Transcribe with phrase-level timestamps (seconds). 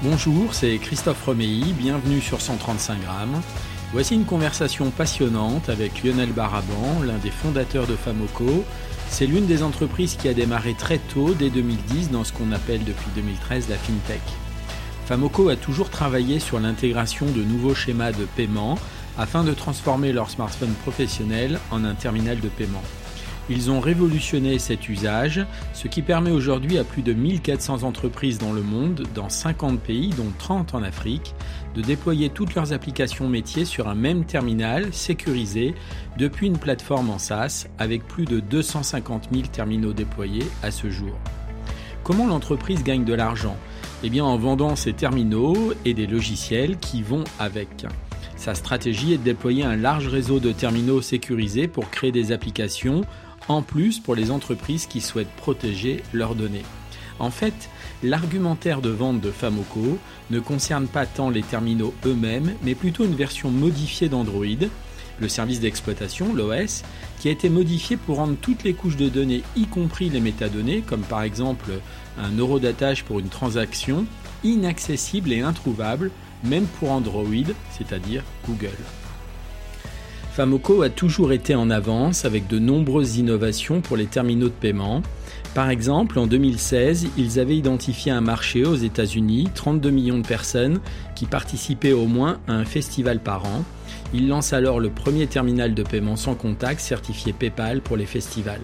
[0.00, 3.42] Bonjour, c'est Christophe Romeilly, bienvenue sur 135 grammes.
[3.92, 8.64] Voici une conversation passionnante avec Lionel Baraban, l'un des fondateurs de Famoco.
[9.08, 12.84] C'est l'une des entreprises qui a démarré très tôt, dès 2010, dans ce qu'on appelle
[12.84, 14.22] depuis 2013 la FinTech.
[15.06, 18.78] Famoco a toujours travaillé sur l'intégration de nouveaux schémas de paiement
[19.18, 22.84] afin de transformer leur smartphone professionnel en un terminal de paiement.
[23.50, 28.52] Ils ont révolutionné cet usage, ce qui permet aujourd'hui à plus de 1400 entreprises dans
[28.52, 31.34] le monde, dans 50 pays, dont 30 en Afrique,
[31.74, 35.74] de déployer toutes leurs applications métiers sur un même terminal sécurisé
[36.18, 41.16] depuis une plateforme en SaaS avec plus de 250 000 terminaux déployés à ce jour.
[42.04, 43.56] Comment l'entreprise gagne de l'argent?
[44.02, 47.86] Eh bien en vendant ses terminaux et des logiciels qui vont avec.
[48.36, 53.02] Sa stratégie est de déployer un large réseau de terminaux sécurisés pour créer des applications
[53.48, 56.64] en plus pour les entreprises qui souhaitent protéger leurs données.
[57.18, 57.68] En fait,
[58.02, 59.98] l'argumentaire de vente de Famoco
[60.30, 64.44] ne concerne pas tant les terminaux eux-mêmes, mais plutôt une version modifiée d'Android,
[65.20, 66.84] le service d'exploitation, l'OS,
[67.18, 70.82] qui a été modifié pour rendre toutes les couches de données, y compris les métadonnées,
[70.82, 71.72] comme par exemple
[72.18, 74.06] un euro d'attache pour une transaction,
[74.44, 76.12] inaccessibles et introuvables,
[76.44, 77.24] même pour Android,
[77.76, 78.78] c'est-à-dire Google.
[80.38, 85.02] Famoco a toujours été en avance avec de nombreuses innovations pour les terminaux de paiement.
[85.52, 90.78] Par exemple, en 2016, ils avaient identifié un marché aux États-Unis, 32 millions de personnes
[91.16, 93.64] qui participaient au moins à un festival par an.
[94.14, 98.62] Ils lancent alors le premier terminal de paiement sans contact certifié PayPal pour les festivals.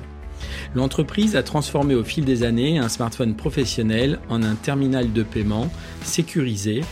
[0.77, 5.69] L'entreprise a transformé au fil des années un smartphone professionnel en un terminal de paiement
[6.05, 6.83] sécurisé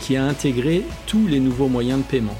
[0.00, 2.36] qui a intégré tous les nouveaux moyens de paiement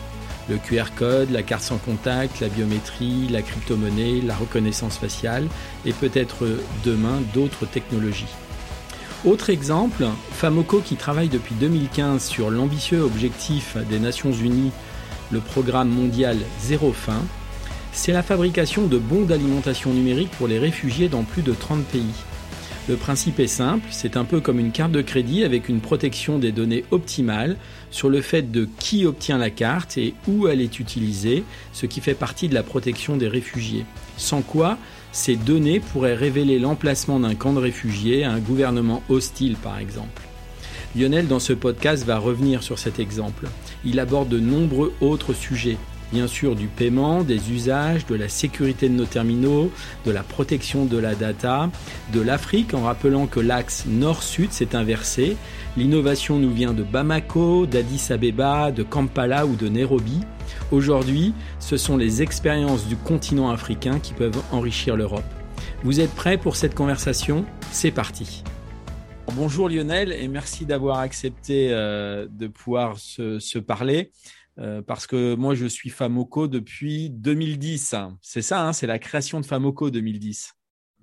[0.52, 5.48] le QR code, la carte sans contact, la biométrie, la crypto-monnaie, la reconnaissance faciale
[5.86, 6.46] et peut-être
[6.84, 8.34] demain d'autres technologies.
[9.24, 14.72] Autre exemple, Famoco qui travaille depuis 2015 sur l'ambitieux objectif des Nations Unies,
[15.30, 17.22] le programme mondial Zéro Fin,
[17.92, 22.12] c'est la fabrication de bons d'alimentation numérique pour les réfugiés dans plus de 30 pays.
[22.88, 26.38] Le principe est simple, c'est un peu comme une carte de crédit avec une protection
[26.38, 27.56] des données optimale
[27.92, 32.00] sur le fait de qui obtient la carte et où elle est utilisée, ce qui
[32.00, 33.86] fait partie de la protection des réfugiés.
[34.16, 34.78] Sans quoi,
[35.12, 40.22] ces données pourraient révéler l'emplacement d'un camp de réfugiés à un gouvernement hostile par exemple.
[40.96, 43.46] Lionel dans ce podcast va revenir sur cet exemple.
[43.84, 45.78] Il aborde de nombreux autres sujets,
[46.12, 49.70] bien sûr du paiement, des usages, de la sécurité de nos terminaux,
[50.04, 51.70] de la protection de la data,
[52.12, 55.36] de l'Afrique en rappelant que l'axe nord-sud s'est inversé.
[55.76, 60.20] L'innovation nous vient de Bamako, d'Addis Abeba, de Kampala ou de Nairobi.
[60.70, 65.24] Aujourd'hui, ce sont les expériences du continent africain qui peuvent enrichir l'Europe.
[65.82, 67.46] Vous êtes prêts pour cette conversation?
[67.70, 68.44] C'est parti.
[69.34, 74.10] Bonjour Lionel et merci d'avoir accepté euh, de pouvoir se parler.
[74.58, 77.94] Euh, parce que moi, je suis Famoco depuis 2010.
[78.20, 80.52] C'est ça, hein, c'est la création de Famoco 2010.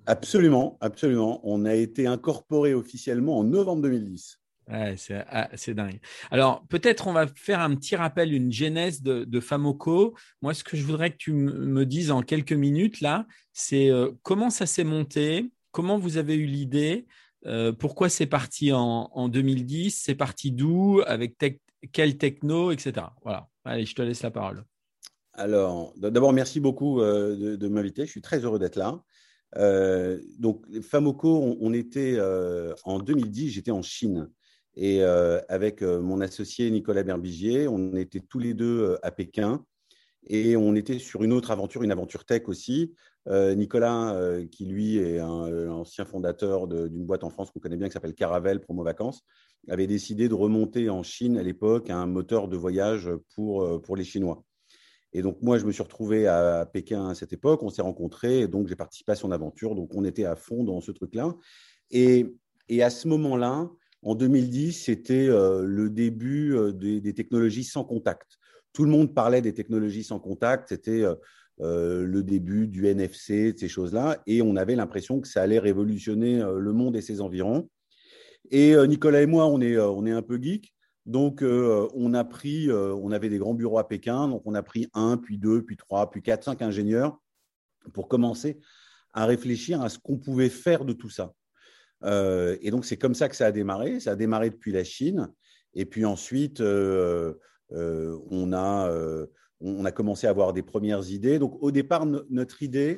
[0.06, 1.40] Absolument, absolument.
[1.44, 4.38] On a été incorporé officiellement en novembre 2010.
[4.68, 4.94] Ouais,
[5.28, 5.98] ah, c'est dingue.
[6.30, 10.14] Alors, peut-être on va faire un petit rappel, une genèse de, Famoco.
[10.42, 14.12] Moi, ce que je voudrais que tu me dises en quelques minutes, là, c'est euh,
[14.22, 17.06] comment ça s'est monté, comment vous avez eu l'idée,
[17.46, 21.56] euh, pourquoi c'est parti en, en 2010, c'est parti d'où, avec Tech,
[21.92, 23.06] quel techno, etc.
[23.22, 23.48] Voilà.
[23.64, 24.64] Allez, je te laisse la parole.
[25.32, 28.04] Alors, d'abord, merci beaucoup euh, de, m'inviter.
[28.04, 29.02] Je suis très heureux d'être là.
[29.56, 34.30] Euh, donc, Famoco, on, était euh, en 2010, j'étais en Chine.
[34.76, 39.64] Et avec mon associé Nicolas Berbigier, on était tous les deux à Pékin.
[40.28, 42.94] Et on était sur une autre aventure, une aventure tech aussi.
[43.26, 44.16] Nicolas,
[44.50, 48.14] qui lui est un, ancien fondateur d'une boîte en France qu'on connaît bien qui s'appelle
[48.14, 49.24] Caravel Promo Vacances,
[49.68, 53.96] avait décidé de remonter en Chine à l'époque un moteur de voyage pour, euh, pour
[53.96, 54.42] les Chinois.
[55.12, 57.62] Et donc, moi, je me suis retrouvé à Pékin à cette époque.
[57.62, 59.74] On s'est rencontrés, et donc j'ai participé à son aventure.
[59.74, 61.34] Donc, on était à fond dans ce truc-là.
[61.90, 62.26] Et,
[62.68, 63.68] et, à ce moment-là,
[64.02, 68.38] en 2010, c'était euh, le début euh, des, technologies sans contact.
[68.72, 70.68] Tout le monde parlait des technologies sans contact.
[70.68, 71.04] C'était
[71.60, 74.22] le début du NFC, ces choses-là.
[74.26, 77.68] Et on avait l'impression que ça allait révolutionner le monde et ses environs.
[78.50, 80.74] Et euh, Nicolas et moi, on est, euh, on est un peu geek.
[81.06, 84.86] Donc, on a pris, on avait des grands bureaux à Pékin, donc on a pris
[84.92, 87.18] un, puis deux, puis trois, puis quatre, cinq ingénieurs
[87.94, 88.60] pour commencer
[89.12, 91.32] à réfléchir à ce qu'on pouvait faire de tout ça.
[92.04, 93.98] et donc, c'est comme ça que ça a démarré.
[93.98, 95.32] Ça a démarré depuis la Chine.
[95.74, 99.26] Et puis ensuite, on, a,
[99.60, 101.38] on a commencé à avoir des premières idées.
[101.38, 102.96] Donc, au départ, notre idée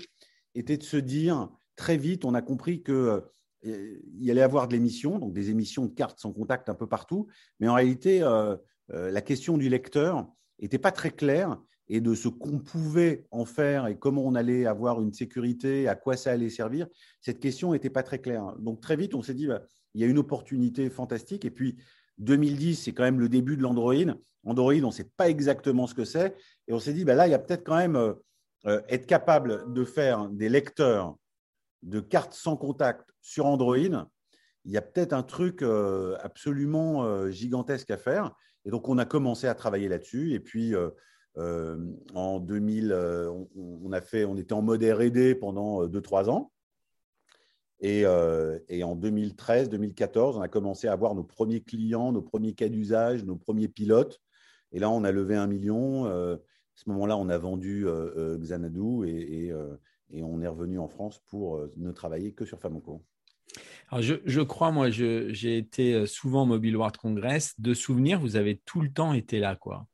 [0.55, 3.25] était de se dire, très vite, on a compris que
[3.65, 6.87] euh, il y avoir de l'émission, donc des émissions de cartes sans contact un peu
[6.87, 7.29] partout,
[7.61, 8.57] mais en réalité, euh,
[8.93, 10.27] euh, la question du lecteur
[10.61, 14.67] n'était pas très claire et de ce qu'on pouvait en faire et comment on allait
[14.67, 16.87] avoir une sécurité, à quoi ça allait servir,
[17.21, 18.55] cette question n'était pas très claire.
[18.59, 19.63] Donc très vite, on s'est dit, bah,
[19.95, 21.45] il y a une opportunité fantastique.
[21.45, 21.77] Et puis
[22.19, 23.95] 2010, c'est quand même le début de l'Android.
[24.45, 26.35] Android, on ne sait pas exactement ce que c'est.
[26.69, 28.15] Et on s'est dit, bah, là, il y a peut-être quand même
[28.65, 31.17] être capable de faire des lecteurs
[31.83, 33.77] de cartes sans contact sur Android,
[34.65, 38.33] il y a peut-être un truc euh, absolument euh, gigantesque à faire.
[38.65, 40.35] Et donc, on a commencé à travailler là-dessus.
[40.35, 41.77] Et puis, euh,
[42.15, 42.95] en 2000,
[43.57, 46.53] on, a fait, on était en mode R&D pendant 2-3 ans.
[47.83, 48.05] Et,
[48.69, 53.25] et, en 2013-2014, on a commencé à avoir nos premiers clients, nos premiers cas d'usage,
[53.25, 54.21] nos premiers pilotes.
[54.71, 56.07] Et là, on a levé un million.
[56.07, 56.39] à
[56.77, 57.85] ce moment-là, on a vendu
[58.39, 59.53] Xanadu et, et
[60.13, 63.03] et on est revenu en France pour euh, ne travailler que sur Famoco.
[63.91, 67.59] Alors je, crois, moi, j'ai été euh, souvent au Mobile World Congress.
[67.59, 69.87] De souvenirs, vous avez tout le temps été là, quoi.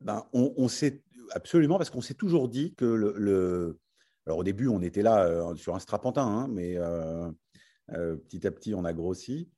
[0.00, 3.78] Ben, on, sait absolument parce qu'on s'est toujours dit que le,
[4.26, 6.76] Alors au début, on était là euh, sur un strapontin, hein, mais
[7.88, 9.48] petit à petit, on a grossi.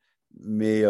[0.40, 0.84] Mais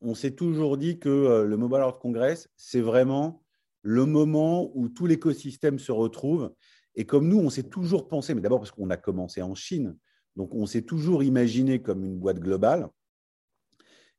[0.00, 3.42] on s'est toujours dit que le Mobile World Congress, c'est vraiment
[3.82, 6.52] le moment où tout l'écosystème se retrouve
[6.94, 9.96] et comme nous, on s'est toujours pensé, mais d'abord parce qu'on a commencé en Chine,
[10.36, 12.88] donc on s'est toujours imaginé comme une boîte globale.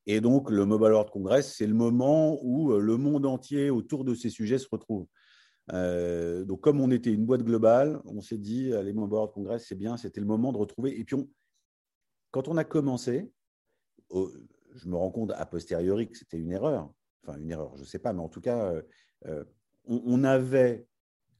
[0.07, 4.03] Et donc, le Mobile World Congress, c'est le moment où euh, le monde entier autour
[4.03, 5.05] de ces sujets se retrouve.
[5.73, 9.65] Euh, donc, comme on était une boîte globale, on s'est dit, les Mobile World Congress,
[9.67, 10.99] c'est bien, c'était le moment de retrouver.
[10.99, 11.15] Et puis,
[12.31, 13.31] quand on a commencé,
[14.11, 16.91] je me rends compte a posteriori que c'était une erreur.
[17.23, 18.73] Enfin, une erreur, je ne sais pas, mais en tout cas,
[19.27, 19.43] euh,
[19.85, 20.87] on, avait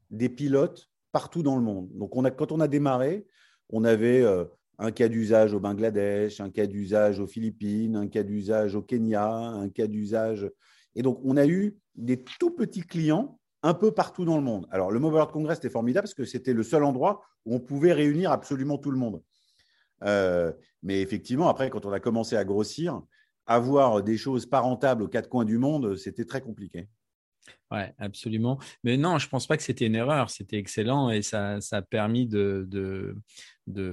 [0.10, 1.90] des pilotes partout dans le monde.
[1.94, 3.26] Donc, quand on a démarré,
[3.70, 4.46] on avait euh,
[4.78, 9.28] un cas d'usage au Bangladesh, un cas d'usage aux Philippines, un cas d'usage au Kenya,
[9.28, 10.50] un cas d'usage.
[10.96, 14.68] Et donc, on a eu des tout petits clients un peu partout dans le monde.
[14.72, 17.60] Alors, le Mobile World Congress était formidable parce que c'était le seul endroit où on
[17.60, 19.22] pouvait réunir absolument tout le monde.
[20.04, 23.02] Euh, mais effectivement, après, quand on a commencé à grossir,
[23.46, 26.88] avoir des choses pas rentables aux quatre coins du monde, c'était très compliqué.
[27.72, 28.60] Oui, absolument.
[28.84, 30.30] Mais non, je ne pense pas que c'était une erreur.
[30.30, 33.16] C'était excellent et ça, a permis de,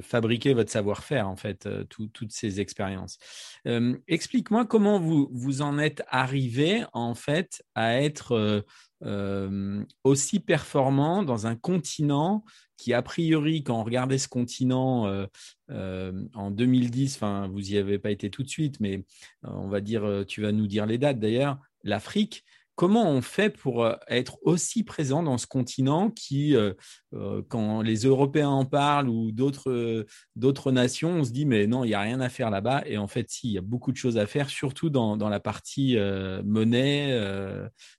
[0.03, 3.19] fabriquer votre savoir-faire, en fait, euh, toutes ces expériences.
[3.67, 8.65] Euh, explique-moi comment vous, vous en êtes arrivé, en fait, à être
[9.05, 12.45] euh, aussi performant dans un continent
[12.77, 15.27] qui, a priori, quand on regardait ce continent
[15.69, 19.05] en 2010, enfin, vous n'y avez pas été tout de suite, mais
[19.43, 22.45] on va dire, tu vas nous dire les dates d'ailleurs, l'Afrique
[22.79, 26.75] Comment on fait pour euh, être aussi présent dans ce continent qui, euh,
[27.13, 31.89] euh, quand les Européens en parlent ou d'autres nations, on se dit mais non, il
[31.89, 32.85] n'y a rien à faire là-bas.
[32.87, 35.41] Et en fait, si, il y a beaucoup de choses à faire, surtout dans, la
[35.41, 35.97] partie
[36.44, 37.20] monnaie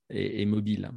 [0.10, 0.90] et, mobile.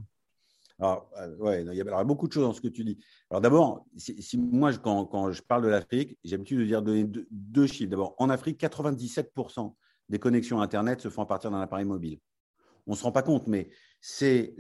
[0.78, 1.10] Alors,
[1.40, 2.98] ouais, il y a beaucoup de choses dans ce que tu dis.
[3.32, 6.82] Alors d'abord, si, moi, quand, je parle de l'Afrique, j'ai l'habitude de dire
[7.32, 7.90] deux chiffres.
[7.90, 9.74] D'abord, en Afrique, 97%
[10.08, 12.20] des connexions Internet se font à partir d'un appareil mobile
[12.86, 13.70] on ne se rend pas compte, mais
[14.00, 14.54] c'est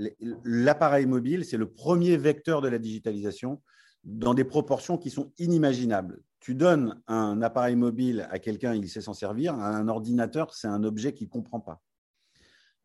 [0.44, 3.60] l'appareil mobile, c'est le premier vecteur de la digitalisation
[4.04, 6.22] dans des proportions qui sont inimaginables.
[6.40, 9.54] Tu donnes un appareil mobile à quelqu'un, il sait s'en servir.
[9.54, 11.80] Un ordinateur, c'est un objet qu'il ne comprend pas.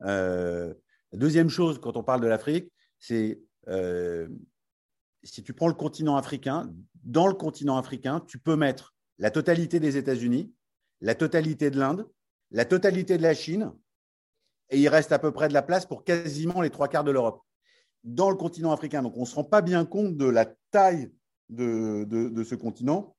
[0.04, 0.74] Euh,
[1.14, 4.28] deuxième chose, quand on parle de l'Afrique, c'est euh,
[5.24, 6.72] si tu prends le continent africain,
[7.04, 10.54] dans le continent africain, tu peux mettre la totalité des États-Unis,
[11.02, 12.08] la totalité de l'Inde,
[12.52, 13.72] la totalité de la Chine,
[14.70, 17.12] et il reste à peu près de la place pour quasiment les trois quarts de
[17.12, 17.42] l'Europe
[18.04, 19.02] dans le continent africain.
[19.02, 21.12] Donc on ne se rend pas bien compte de la taille
[21.50, 23.16] de, ce continent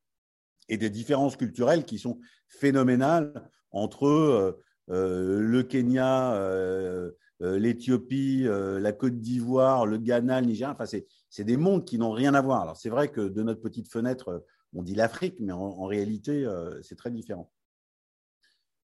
[0.67, 8.91] et des différences culturelles qui sont phénoménales entre euh, euh, le Kenya, euh, l'Éthiopie, la
[8.91, 10.69] Côte d'Ivoire, le Ghana, le Niger.
[10.69, 12.61] Enfin, c'est des mondes qui n'ont rien à voir.
[12.63, 16.45] Alors c'est vrai que de notre petite fenêtre, on dit l'Afrique, mais en réalité,
[16.81, 17.49] c'est très différent.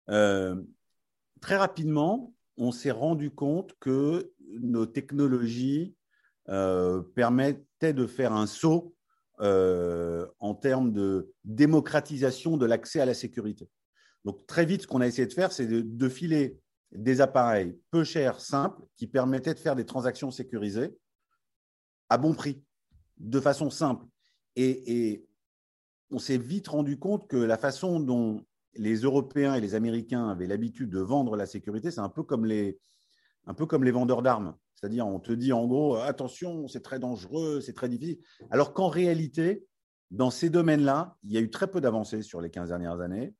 [0.05, 5.95] très rapidement, on s'est rendu compte que nos technologies
[6.49, 8.93] euh, permettaient de faire un saut
[9.39, 13.69] euh, en termes de démocratisation de l'accès à la sécurité.
[14.25, 16.59] Donc très vite, ce qu'on a essayé de faire, c'est de, filer
[16.91, 20.95] des appareils peu chers, simples, qui permettaient de faire des transactions sécurisées
[22.09, 22.63] à bon prix,
[23.17, 24.05] de façon simple.
[24.55, 25.25] Et,
[26.11, 28.45] on s'est vite rendu compte que la façon dont
[28.75, 32.45] les Européens et les Américains avaient l'habitude de vendre la sécurité, c'est un peu comme
[32.45, 32.79] les,
[33.45, 34.55] un peu comme les vendeurs d'armes.
[34.75, 38.19] C'est-à-dire, on te dit en gros, attention, c'est très dangereux, c'est très difficile.
[38.51, 39.65] Alors qu'en réalité,
[40.11, 43.33] dans ces domaines-là, il y a eu très peu d'avancées sur les 15 dernières années.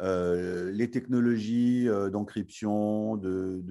[0.00, 3.62] Euh, les technologies euh, d'encryption, de,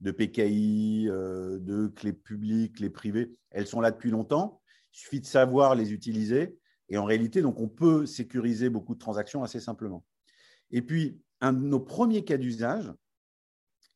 [0.00, 4.60] de, PKI, euh, de clés publiques, clés privées, elles sont là depuis longtemps.
[4.92, 6.58] Il suffit de savoir les utiliser.
[6.92, 10.04] Et en réalité, donc, on peut sécuriser beaucoup de transactions assez simplement.
[10.70, 12.92] Et puis, un de nos premiers cas d'usage,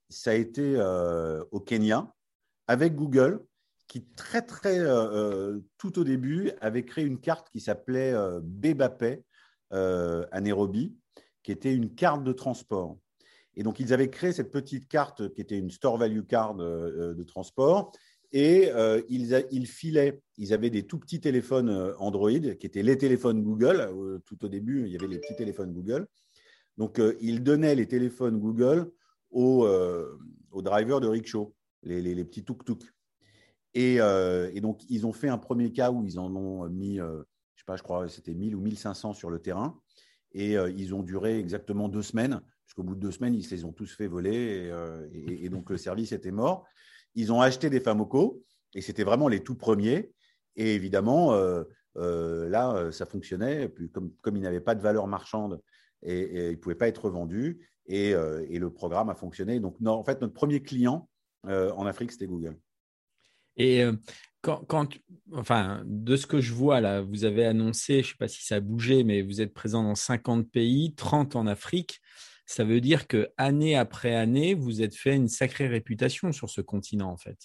[0.08, 0.80] ça a été
[1.50, 2.12] au Kenya
[2.66, 3.44] avec Google,
[3.86, 4.78] qui très, très,
[5.76, 9.22] tout au début, avait créé une carte qui s'appelait Bebapay
[9.70, 10.96] à Nairobi,
[11.42, 12.96] qui était une carte de transport.
[13.56, 17.14] Et donc, ils avaient créé cette petite carte qui était une store value card euh,
[17.14, 17.92] de transport.
[18.32, 22.98] Et euh, ils, filaient, ils avaient des tout petits téléphones euh, Android qui étaient les
[22.98, 23.88] téléphones Google.
[24.24, 26.06] Tout au début, il y avait les petits téléphones Google.
[26.76, 28.90] Donc, ils donnaient les téléphones Google
[29.30, 29.66] aux,
[30.50, 32.82] aux drivers de rickshaw, les, les, petits tuk-tuk.
[33.72, 37.02] Et, et, donc, ils ont fait un premier cas où ils en ont mis, je
[37.02, 37.24] ne
[37.56, 39.80] sais pas, je crois c'était 1000 ou 1500 sur le terrain.
[40.36, 43.54] Et euh, ils ont duré exactement deux semaines, puisqu'au bout de deux semaines, ils se
[43.54, 44.68] les ont tous fait voler.
[44.70, 46.66] Euh, et, donc, le service était mort.
[47.16, 48.44] Ils ont acheté des Famoco,
[48.74, 50.12] et c'était vraiment les tout premiers.
[50.54, 51.64] Et évidemment, euh,
[52.48, 53.72] là, ça fonctionnait.
[53.92, 55.60] Comme, comme ils n'avaient pas de valeur marchande
[56.02, 59.58] et, ils ne pouvaient pas être revendus, et, le programme a fonctionné.
[59.58, 61.08] Donc, en fait, notre premier client
[61.44, 62.56] en Afrique, c'était Google.
[63.56, 63.84] Et
[64.42, 64.88] quand,
[65.32, 68.44] enfin, de ce que je vois là, vous avez annoncé, je ne sais pas si
[68.44, 72.00] ça a bougé, mais vous êtes présent dans 50 pays, 30 en Afrique.
[72.46, 76.60] Ça veut dire que année après année, vous êtes fait une sacrée réputation sur ce
[76.60, 77.38] continent, en fait.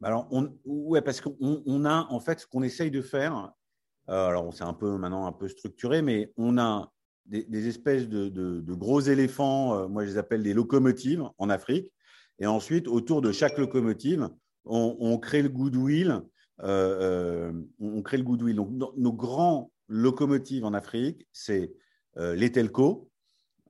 [0.00, 0.52] Bah alors, on,
[1.02, 3.52] parce qu'on a en fait ce qu'on essaye de faire.
[4.10, 6.92] Euh, alors, c'est un peu maintenant un peu structuré, mais on a
[7.28, 9.78] des, espèces de, gros éléphants.
[9.78, 11.90] Euh, moi, je les appelle des locomotives en Afrique.
[12.38, 14.28] Et ensuite, autour de chaque locomotive,
[14.64, 16.22] on, crée le goodwill.
[16.62, 18.56] Euh, euh, on crée le goodwill.
[18.56, 21.72] Donc, nos grands locomotives en Afrique, c'est
[22.16, 23.10] les telcos.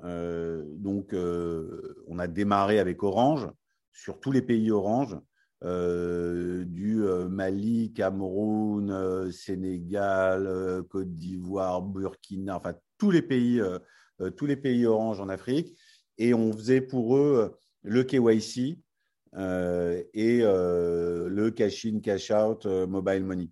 [0.03, 3.49] Donc, on a démarré avec Orange
[3.93, 5.19] sur tous les pays Orange,
[5.63, 13.63] du Mali, Cameroun, Sénégal, Côte d'Ivoire, Burkina, enfin tous les pays,
[14.37, 15.77] tous les pays Orange en Afrique.
[16.19, 18.79] Et on faisait pour eux le KYC,
[19.37, 23.51] euh, et euh, le cash-in, cash-out, euh, mobile money.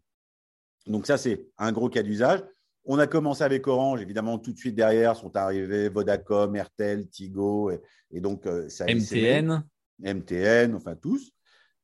[0.87, 2.43] Donc ça, c'est un gros cas d'usage.
[2.85, 7.71] On a commencé avec Orange, évidemment, tout de suite derrière sont arrivés Vodacom, Airtel, Tigo,
[7.71, 9.65] et, donc ça MTN.
[10.01, 11.33] MTN, enfin tous.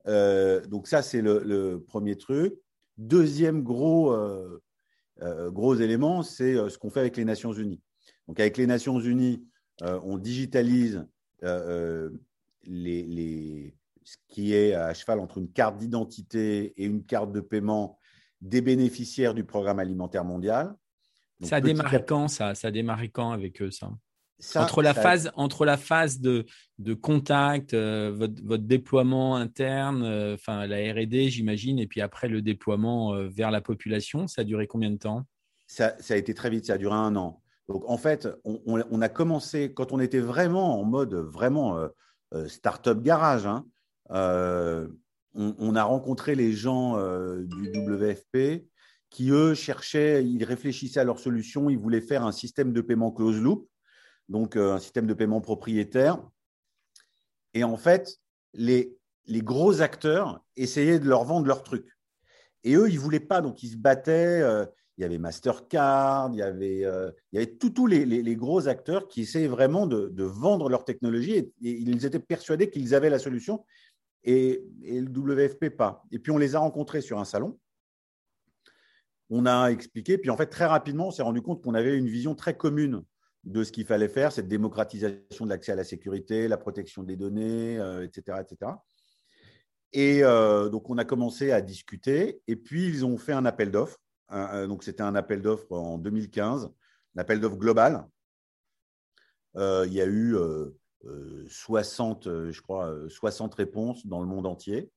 [0.06, 2.54] donc ça, c'est le, premier truc.
[2.98, 4.14] Deuxième gros,
[5.48, 7.80] gros élément, c'est ce qu'on fait avec les Nations Unies.
[8.28, 9.42] Donc avec les Nations Unies,
[9.80, 11.06] on digitalise
[12.64, 17.98] les, ce qui est à cheval entre une carte d'identité et une carte de paiement
[18.40, 20.74] des bénéficiaires du programme alimentaire mondial.
[21.42, 23.90] Ça a démarré quand ça, ça a démarré quand avec eux ça,
[24.56, 26.46] entre, la phase, entre la phase de,
[26.78, 32.28] de contact, euh, votre, votre, déploiement interne, euh, enfin la R&D j'imagine, et puis après
[32.28, 35.24] le déploiement euh, vers la population, ça a duré combien de temps?
[35.66, 37.42] Ça, ça, a été très vite, ça a duré un an.
[37.68, 41.78] Donc en fait, on, on, a commencé quand on était vraiment en mode vraiment
[42.48, 43.46] start-up garage.
[43.46, 43.64] Hein,
[45.34, 46.96] on, a rencontré les gens
[47.38, 48.66] du WFP
[49.10, 53.10] qui, eux, cherchaient, ils réfléchissaient à leur solution, ils voulaient faire un système de paiement
[53.10, 53.68] close loop,
[54.28, 56.22] donc euh, un système de paiement propriétaire.
[57.54, 58.18] Et en fait,
[58.54, 61.86] les, les gros acteurs essayaient de leur vendre leur truc.
[62.62, 64.40] Et eux, ils ne voulaient pas, donc ils se battaient.
[64.96, 66.80] il y avait Mastercard, il y avait,
[67.32, 71.52] y avait tous les, les, gros acteurs qui essayaient vraiment de, vendre leur technologie et,
[71.62, 73.64] ils étaient persuadés qu'ils avaient la solution
[74.24, 76.04] et, le WFP pas.
[76.10, 77.58] Et puis on les a rencontrés sur un salon.
[79.30, 82.08] On a expliqué, puis en fait très rapidement, on s'est rendu compte qu'on avait une
[82.08, 83.02] vision très commune
[83.44, 87.16] de ce qu'il fallait faire, cette démocratisation de l'accès à la sécurité, la protection des
[87.16, 88.72] données, etc., euh, etc.
[89.92, 93.70] Et euh, donc on a commencé à discuter, et puis ils ont fait un appel
[93.70, 93.98] d'offres.
[94.30, 96.70] donc c'était un appel d'offres en 2015,
[97.16, 98.06] un appel d'offres global.
[99.56, 100.36] Euh, il y a eu
[101.48, 104.90] 60, euh, euh, je crois, 60 euh, réponses dans le monde entier.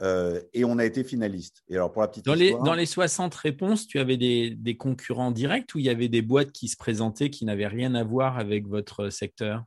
[0.00, 1.62] Et on a été finaliste.
[1.68, 4.76] Et alors pour la petite dans, les, dans les 60 réponses, tu avais des, des,
[4.76, 8.02] concurrents directs ou il y avait des boîtes qui se présentaient qui n'avaient rien à
[8.02, 9.64] voir avec votre secteur?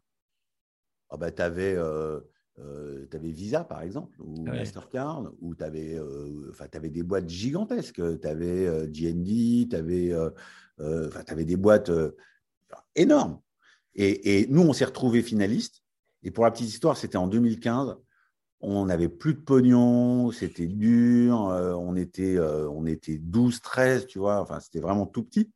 [1.10, 2.20] Ah bah, tu avais, euh,
[2.60, 5.98] euh, Visa, par exemple, ou Mastercard, ou tu avais,
[6.74, 8.02] avais, des boîtes gigantesques.
[8.22, 10.14] Tu avais GND, tu avais,
[10.78, 11.92] avais, des boîtes
[12.96, 13.40] énormes.
[13.96, 15.84] Et, et, nous, on s'est retrouvés finalistes.
[16.24, 17.96] Et pour la petite histoire, c'était en 2015
[18.60, 24.08] on n'avait plus de pognon, c'était dur, euh, on était, euh, on était 12, 13,
[24.08, 25.52] tu vois, enfin, c'était vraiment tout petit.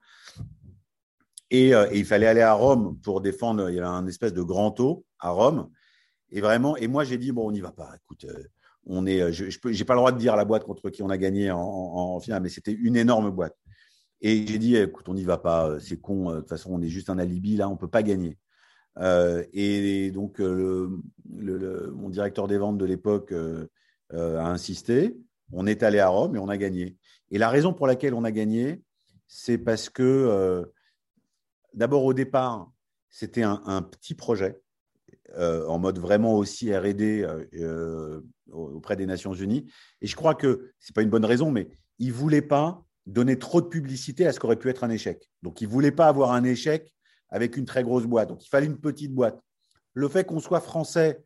[1.54, 4.42] Euh, et, il fallait aller à Rome pour défendre, il y avait un espèce de
[4.42, 5.70] grand taux à Rome.
[6.30, 8.26] Et vraiment, et moi, j'ai dit, bon, on n'y va pas, écoute,
[8.86, 11.18] on est, je n'ai pas le droit de dire la boîte contre qui on a
[11.18, 13.58] gagné en, finale, mais c'était une énorme boîte.
[14.22, 16.88] Et j'ai dit, écoute, on n'y va pas, c'est con, de toute façon, on est
[16.88, 18.38] juste un alibi, là, on ne peut pas gagner.
[19.00, 23.68] Euh, et donc, euh, mon directeur des ventes de l'époque euh,
[24.12, 25.18] a insisté.
[25.52, 26.98] On est allé à Rome et on a gagné.
[27.30, 28.82] Et la raison pour laquelle on a gagné,
[29.28, 30.66] c'est parce que,
[31.74, 32.72] d'abord, au départ,
[33.10, 34.62] c'était un, petit projet.
[35.38, 37.26] en mode vraiment aussi RD
[38.50, 39.70] auprès des Nations Unies.
[40.02, 41.70] Et je crois que ce n'est pas une bonne raison, mais
[42.00, 45.30] ils ne voulaient pas donner trop de publicité à ce qu'aurait pu être un échec.
[45.42, 46.94] Donc, ils ne voulaient pas avoir un échec
[47.32, 48.30] avec une très grosse boîte.
[48.30, 49.42] Donc, il fallait une petite boîte.
[49.94, 51.24] Le fait qu'on soit français,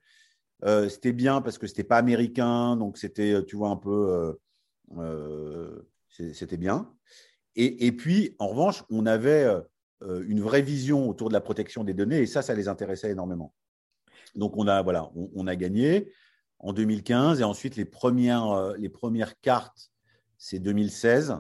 [0.64, 3.76] euh, c'était bien parce que ce n'était pas américain, donc c'était, euh, tu vois, un
[3.76, 4.38] peu,
[4.98, 6.92] euh, c'était bien.
[7.58, 9.48] Et, puis, en revanche, on avait
[10.02, 13.54] une vraie vision autour de la protection des données, et ça, ça les intéressait énormément.
[14.36, 16.12] Donc, on a, voilà, on, a gagné
[16.60, 19.90] en 2015, et ensuite les premières, les premières cartes,
[20.38, 21.38] c'est 2016.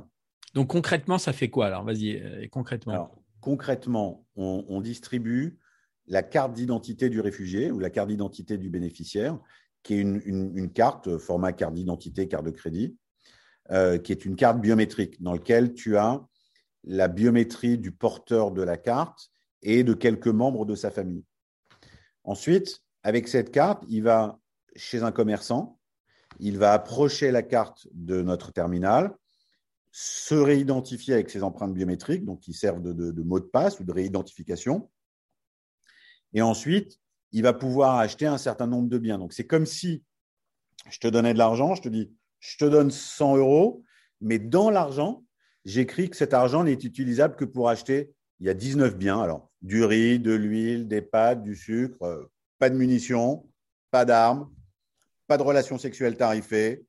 [0.54, 1.84] Donc concrètement, ça fait quoi alors?
[1.84, 5.60] Vas-y, concrètement concrètement, on, distribue
[6.08, 9.38] la carte d'identité du réfugié ou la carte d'identité du bénéficiaire,
[9.84, 12.98] qui est une, carte, format carte d'identité, carte de crédit,
[13.70, 16.26] euh, qui est une carte biométrique dans laquelle tu as
[16.86, 19.30] la biométrie du porteur de la carte
[19.62, 21.24] et de quelques membres de sa famille.
[22.24, 24.40] Ensuite, avec cette carte, il va
[24.76, 25.78] chez un commerçant,
[26.40, 29.16] il va approcher la carte de notre terminal,
[29.98, 33.94] se réidentifier avec ses empreintes biométriques, donc qui servent de, mot de passe ou de
[33.94, 34.92] réidentification.
[36.34, 37.00] Et ensuite,
[37.32, 39.18] il va pouvoir acheter un certain nombre de biens.
[39.18, 40.04] Donc, c'est comme si
[40.90, 43.84] je te donnais de l'argent, je te dis, je te donne 100 euros,
[44.20, 45.24] mais dans l'argent,
[45.64, 49.22] j'écris que cet argent n'est utilisable que pour acheter, il y a 19 biens.
[49.22, 52.26] Alors, du riz, de l'huile, des pâtes, du sucre, euh,
[52.60, 53.50] pas de munitions,
[53.92, 54.52] pas d'armes,
[55.28, 56.86] pas de relations sexuelles tarifées,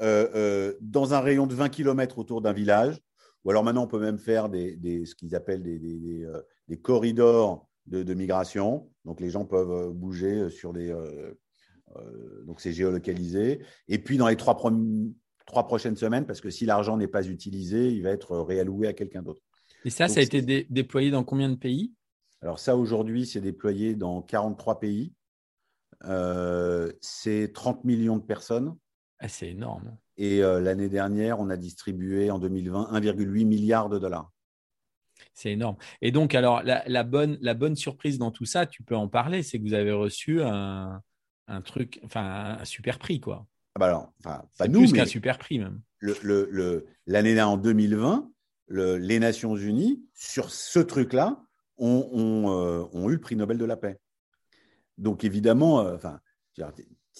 [0.00, 2.98] euh, euh, dans un rayon de 20 km autour d'un village.
[3.44, 7.68] Ou alors maintenant, on peut même faire des, ce qu'ils appellent des, des, euh, corridors
[7.86, 8.90] de, migration.
[9.04, 10.94] Donc les gens peuvent bouger sur des.
[12.46, 13.60] donc c'est géolocalisé.
[13.88, 14.58] Et puis dans les trois,
[15.46, 18.92] trois prochaines semaines, parce que si l'argent n'est pas utilisé, il va être réalloué à
[18.92, 19.42] quelqu'un d'autre.
[19.84, 21.92] Et ça, ça a été déployé dans combien de pays?
[22.42, 25.12] Alors ça, aujourd'hui, c'est déployé dans 43 pays.
[27.00, 28.76] c'est 30 millions de personnes.
[29.20, 29.96] Ah, c'est énorme.
[30.16, 34.32] Et euh, l'année dernière, on a distribué en 2020 1,8 milliard de dollars.
[35.34, 35.76] C'est énorme.
[36.00, 39.42] Et donc, alors, la, bonne, la bonne surprise dans tout ça, tu peux en parler,
[39.42, 41.02] c'est que vous avez reçu un,
[41.64, 43.46] truc, enfin, un super prix, quoi.
[43.74, 45.80] Ah bah alors, enfin, pas nous, plus qu'un super prix même.
[46.00, 48.30] L'année le, en 2020,
[48.68, 51.42] les Nations Unies, sur ce truc-là,
[51.78, 53.98] ont, euh, ont, eu le prix Nobel de la paix.
[54.98, 56.20] Donc, évidemment, euh, enfin,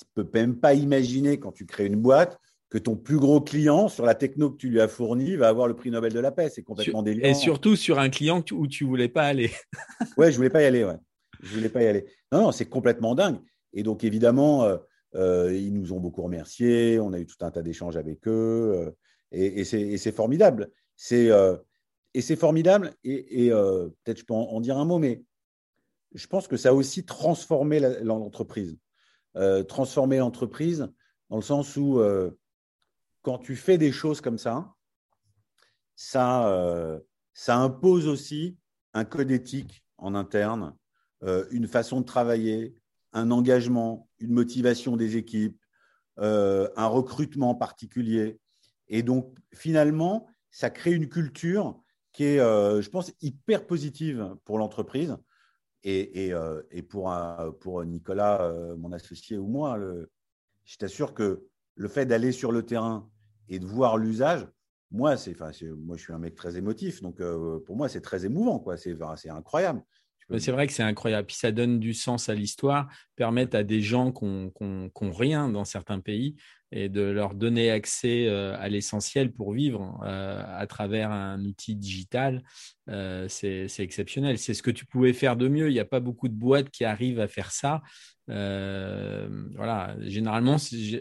[0.04, 2.38] tu ne peux même pas imaginer quand tu crées une boîte
[2.70, 5.66] que ton plus gros client sur la techno que tu lui as fourni va avoir
[5.66, 6.48] le prix Nobel de la paix.
[6.48, 7.28] C'est complètement délirant.
[7.28, 9.50] Et surtout sur un client où tu voulais pas aller.
[10.16, 10.84] ouais, je voulais pas y aller.
[10.84, 10.96] Ouais.
[11.42, 12.06] Je voulais pas y aller.
[12.30, 13.40] Non, non, c'est complètement dingue.
[13.72, 14.76] Et donc évidemment, euh,
[15.16, 17.00] euh, ils nous ont beaucoup remerciés.
[17.00, 18.72] On a eu tout un tas d'échanges avec eux.
[18.76, 18.90] Euh,
[19.32, 20.70] et, c'est formidable.
[20.96, 21.30] C'est
[22.14, 22.94] et c'est formidable.
[23.04, 25.22] Et, peut-être je peux en, dire un mot, mais
[26.14, 28.76] je pense que ça a aussi transformé l'entreprise.
[29.36, 30.90] Euh, transformer l'entreprise
[31.28, 32.32] dans le sens où euh,
[33.22, 34.74] quand tu fais des choses comme ça,
[35.94, 36.98] ça, euh,
[37.32, 38.58] ça impose aussi
[38.92, 40.74] un code éthique en interne,
[41.50, 42.74] une façon de travailler,
[43.12, 45.60] un engagement, une motivation des équipes,
[46.16, 48.40] un recrutement particulier.
[48.88, 51.78] Et donc, finalement, ça crée une culture
[52.12, 55.18] qui est, je pense, hyper positive pour l'entreprise.
[55.82, 57.12] Et, euh, pour,
[57.60, 59.78] pour, Nicolas, euh, mon associé ou moi,
[60.64, 63.08] je t'assure que le fait d'aller sur le terrain
[63.48, 64.46] et de voir l'usage,
[64.90, 68.26] moi, c'est, moi, je suis un mec très émotif, donc euh, pour moi, c'est très
[68.26, 68.76] émouvant, quoi.
[68.76, 69.82] C'est incroyable.
[70.38, 71.26] C'est vrai que c'est incroyable.
[71.26, 75.64] Puis ça donne du sens à l'histoire, permettre à des gens qui n'ont rien dans
[75.64, 76.36] certains pays
[76.72, 81.74] et de leur donner accès euh, à l'essentiel pour vivre euh, à travers un outil
[81.74, 82.42] digital,
[82.88, 84.38] euh, c'est exceptionnel.
[84.38, 85.68] C'est ce que tu pouvais faire de mieux.
[85.68, 87.82] Il n'y a pas beaucoup de boîtes qui arrivent à faire ça.
[88.28, 90.56] voilà, généralement,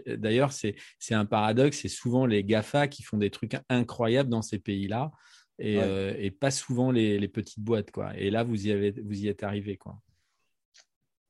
[0.07, 0.75] d'ailleurs, c'est
[1.11, 1.79] un paradoxe.
[1.81, 5.11] C'est souvent les GAFA qui font des trucs incroyables dans ces pays-là
[5.59, 7.91] et, pas souvent les, petites boîtes.
[7.91, 8.17] Quoi.
[8.17, 9.77] Et là, vous y, avez, vous y êtes arrivé.
[9.77, 9.99] Quoi.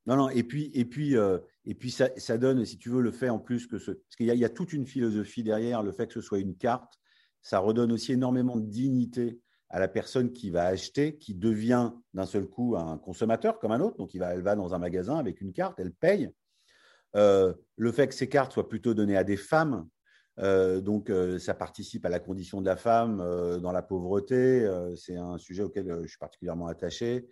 [0.06, 3.02] Non, non, et puis, et puis, euh, et puis ça, ça, donne, si tu veux,
[3.02, 3.92] le fait en plus que ce.
[3.92, 6.56] Parce qu'il y, y, a toute une philosophie derrière, le fait que ce soit une
[6.56, 7.00] carte,
[7.42, 9.40] ça redonne aussi énormément de dignité
[9.70, 13.82] à la personne qui va acheter, qui devient d'un seul coup un consommateur comme un
[13.82, 13.98] autre.
[13.98, 16.32] Donc, il va, elle va dans un magasin avec une carte, elle paye.
[17.16, 19.88] Euh, le fait que ces cartes soient plutôt données à des femmes,
[20.40, 23.18] euh, donc ça participe à la condition de la femme
[23.62, 24.70] dans la pauvreté.
[24.96, 27.28] c'est un sujet auquel je suis particulièrement attaché.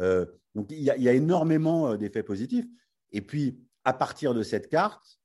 [0.00, 2.66] Euh, donc, il y, a, énormément euh, d'effets positifs.
[3.12, 5.18] Et puis, à partir de cette carte,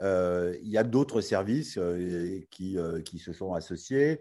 [0.00, 1.78] euh, il y a d'autres services
[2.50, 4.20] qui, qui, se sont associés,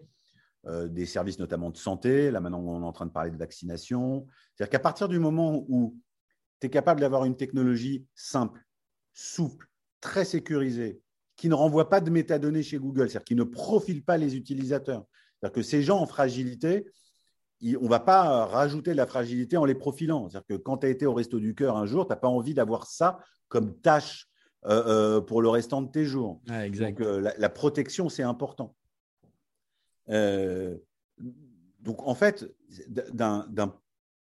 [0.68, 2.30] des services notamment de santé.
[2.30, 4.28] Là, maintenant, on est en train de parler de vaccination.
[4.54, 5.98] C'est-à-dire qu'à partir du moment où
[6.60, 8.62] tu es capable d'avoir une technologie simple,
[9.14, 9.68] souple,
[10.02, 11.01] très sécurisée,
[11.42, 15.06] qui ne renvoie pas de métadonnées chez Google, c'est-à-dire qui ne profile pas les utilisateurs.
[15.40, 16.86] C'est-à-dire que ces gens en fragilité,
[17.64, 20.30] on ne va pas rajouter de la fragilité en les profilant.
[20.30, 22.28] C'est-à-dire que quand tu as été au Resto du Cœur un jour, tu n'as pas
[22.28, 24.28] envie d'avoir ça comme tâche
[24.66, 26.44] euh, euh, pour le restant de tes jours.
[26.46, 28.76] Donc, euh, la, protection, c'est important.
[30.08, 32.46] donc, en fait,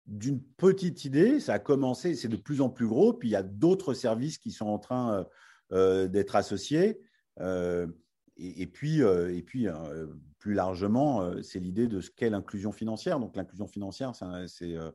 [0.06, 3.38] d'une petite idée, ça a commencé, c'est de plus en plus gros, puis il y
[3.38, 5.25] a d'autres services qui sont en train
[5.75, 6.99] d'être associés.
[8.38, 9.67] Et, puis, et puis
[10.45, 13.19] plus largement, euh, c'est l'idée de ce qu'est l'inclusion financière.
[13.19, 14.11] Donc l'inclusion financière,
[14.45, 14.91] c'est euh,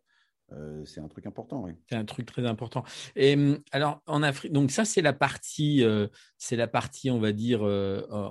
[0.53, 1.66] euh, un truc important.
[1.88, 2.85] C'est un truc très important.
[3.16, 5.85] Et hum, alors en Afrique, donc ça c'est la partie,
[6.38, 7.62] c'est la partie, on va dire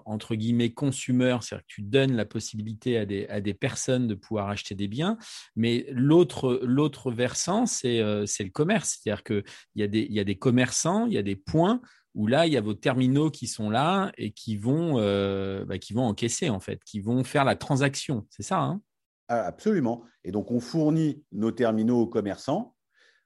[0.06, 4.16] entre guillemets consumer, c'est-à-dire que tu donnes la possibilité à des, à des personnes de
[4.16, 5.18] pouvoir acheter des biens.
[5.58, 9.44] Mais l'autre l'autre versant, c'est le commerce, c'est-à-dire que
[9.76, 11.82] il y il y a des commerçants, il y a des points
[12.16, 15.78] où là, il y a vos terminaux qui sont là et qui vont, euh, bah,
[15.78, 18.26] qui vont encaisser, en fait, qui vont faire la transaction.
[18.30, 18.82] C'est ça hein?
[19.28, 20.04] Ah, Absolument.
[20.24, 22.76] Et donc, on fournit nos terminaux aux commerçants.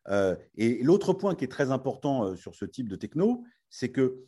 [0.09, 3.89] Euh, et l'autre point qui est très important euh, sur ce type de techno, c'est
[3.89, 4.25] que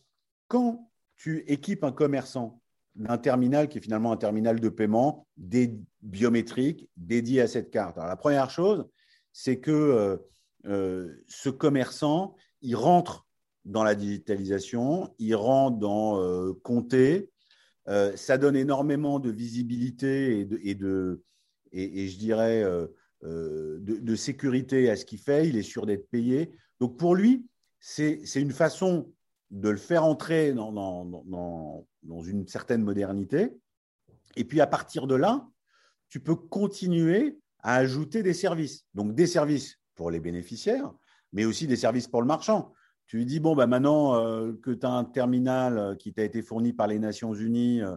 [0.47, 2.61] quand tu équipes un commerçant
[2.95, 5.27] d'un terminal qui est finalement un terminal de paiement
[6.01, 7.97] biométrique dédié à cette carte.
[7.97, 8.87] Alors, la première chose,
[9.33, 10.17] c'est que
[10.63, 13.24] ce commerçant, il rentre
[13.65, 17.31] dans la digitalisation, il rentre dans euh, compter.
[17.87, 21.23] Euh, ça donne énormément de visibilité et, de,
[21.73, 25.47] je dirais euh, de, sécurité à ce qu'il fait.
[25.47, 26.51] Il est sûr d'être payé.
[26.79, 27.47] Donc pour lui,
[27.79, 29.11] c'est une façon
[29.51, 31.85] de le faire entrer dans,
[32.23, 33.51] une certaine modernité.
[34.35, 35.47] Et puis à partir de là,
[36.09, 38.85] tu peux continuer à ajouter des services.
[38.93, 40.93] Donc des services pour les bénéficiaires,
[41.33, 42.74] mais aussi des services pour le marchand.
[43.07, 46.23] Tu lui dis, bon, bah maintenant euh, que tu as un terminal euh, qui t'a
[46.23, 47.95] été fourni par les Nations Unies euh,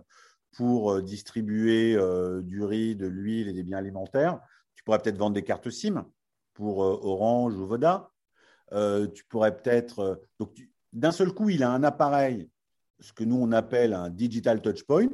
[0.52, 1.94] pour distribuer
[2.42, 4.40] du riz, de l'huile et des biens alimentaires,
[4.74, 6.06] tu pourrais peut-être vendre des cartes SIM
[6.54, 8.10] pour Orange ou Voda.
[8.72, 10.22] tu pourrais peut-être.
[10.40, 10.58] donc,
[10.94, 12.50] d'un seul coup, il a un appareil,
[12.98, 15.10] ce que nous on appelle un digital touchpoint,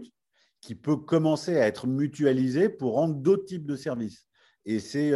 [0.60, 4.28] qui peut commencer à être mutualisé pour rendre d'autres types de services.
[4.64, 5.12] Et c'est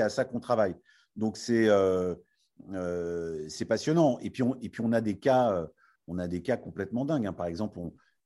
[0.00, 0.76] à ça qu'on travaille.
[1.16, 1.68] Donc, c'est
[3.48, 4.18] c'est passionnant.
[4.20, 5.66] Et puis, on, a des cas, euh,
[6.06, 7.26] on a des cas complètement dingues.
[7.26, 7.32] Hein.
[7.32, 7.78] Par exemple,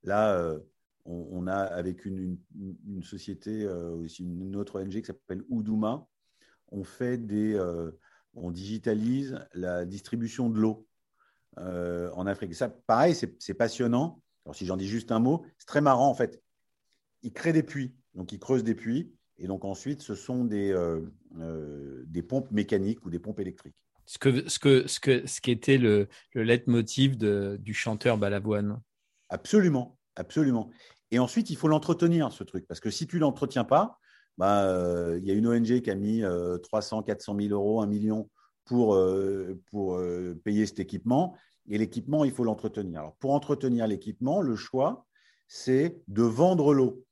[0.02, 0.58] là, euh,
[1.04, 2.38] on, a avec une,
[3.02, 6.06] société, aussi une autre ONG qui s'appelle Oudouma,
[6.70, 7.58] on fait des,
[8.34, 10.86] on digitalise la distribution de l'eau
[11.56, 12.54] en Afrique.
[12.54, 14.20] Ça, pareil, c'est passionnant.
[14.44, 16.42] Alors, si j'en dis juste un mot, c'est très marrant en fait.
[17.22, 20.74] Ils créent des puits, donc ils creusent des puits, et donc ensuite, ce sont des
[22.28, 23.76] pompes mécaniques ou des pompes électriques
[24.08, 28.16] ce que ce que ce que ce qui était le, le leitmotiv de, du chanteur
[28.16, 28.80] Balavoine.
[29.28, 30.70] Absolument, absolument.
[31.10, 33.98] Et ensuite, il faut l'entretenir ce truc parce que si tu l'entretiens pas,
[34.38, 36.22] bah, euh, il y a une ONG qui a mis
[36.62, 38.30] 300, 400 000 euros, un million
[38.64, 41.36] pour euh, pour euh, payer cet équipement.
[41.68, 43.00] Et l'équipement, il faut l'entretenir.
[43.00, 45.04] Alors, pour entretenir l'équipement, le choix,
[45.48, 47.04] c'est de vendre l'eau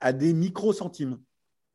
[0.00, 1.20] à des micro-centimes.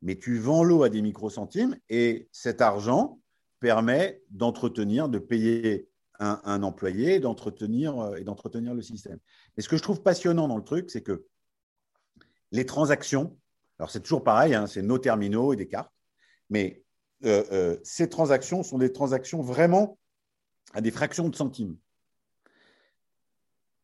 [0.02, 3.20] Mais tu vends l'eau à des micro-centimes et cet argent,
[3.64, 5.88] permet d'entretenir, de payer
[6.20, 9.20] un, employé d'entretenir, euh, et d'entretenir le système.
[9.56, 11.26] Et ce que je trouve passionnant dans le truc, c'est que
[12.52, 13.38] les transactions,
[13.80, 15.92] alors c'est toujours pareil, hein, c'est nos terminaux et des cartes,
[16.50, 16.82] mais
[17.84, 19.98] ces transactions sont des transactions vraiment
[20.74, 21.78] à des fractions de centimes.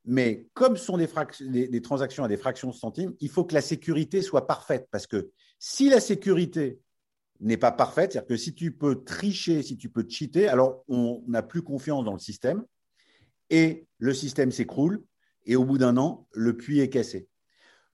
[0.04, 4.22] Mais comme sont des, transactions à des fractions de centimes, il faut que la sécurité
[4.22, 4.90] soit parfaite.
[4.92, 6.82] Parce que si la sécurité
[7.40, 11.24] n'est pas parfaite, c'est-à-dire que si tu peux tricher, si tu peux cheater, alors on
[11.28, 12.66] n'a plus confiance dans le système
[13.50, 15.04] et le système s'écroule
[15.46, 17.28] et au bout d'un an, le puits est cassé.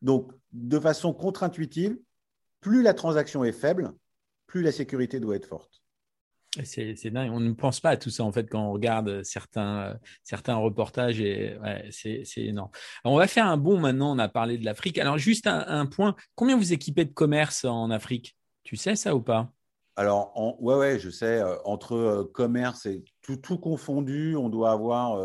[0.02, 1.98] Donc, de façon contre-intuitive,
[2.60, 3.94] plus la transaction est faible,
[4.48, 5.82] plus la sécurité doit être forte.
[6.64, 7.32] C'est dingue.
[7.32, 11.20] On ne pense pas à tout ça en fait quand on regarde certains, certains reportages
[11.20, 11.58] et
[11.92, 12.70] c'est énorme.
[13.04, 14.16] on va faire un bond maintenant.
[14.16, 14.98] On a parlé de l'Afrique.
[14.98, 16.16] Alors juste un, point.
[16.36, 18.38] Combien vous équipez de commerce en Afrique?
[18.66, 19.54] Tu sais ça ou pas?
[19.96, 21.40] Alors en, ouais ouais, je sais.
[21.40, 25.18] Euh, entre euh, commerce et tout, tout confondu, on doit avoir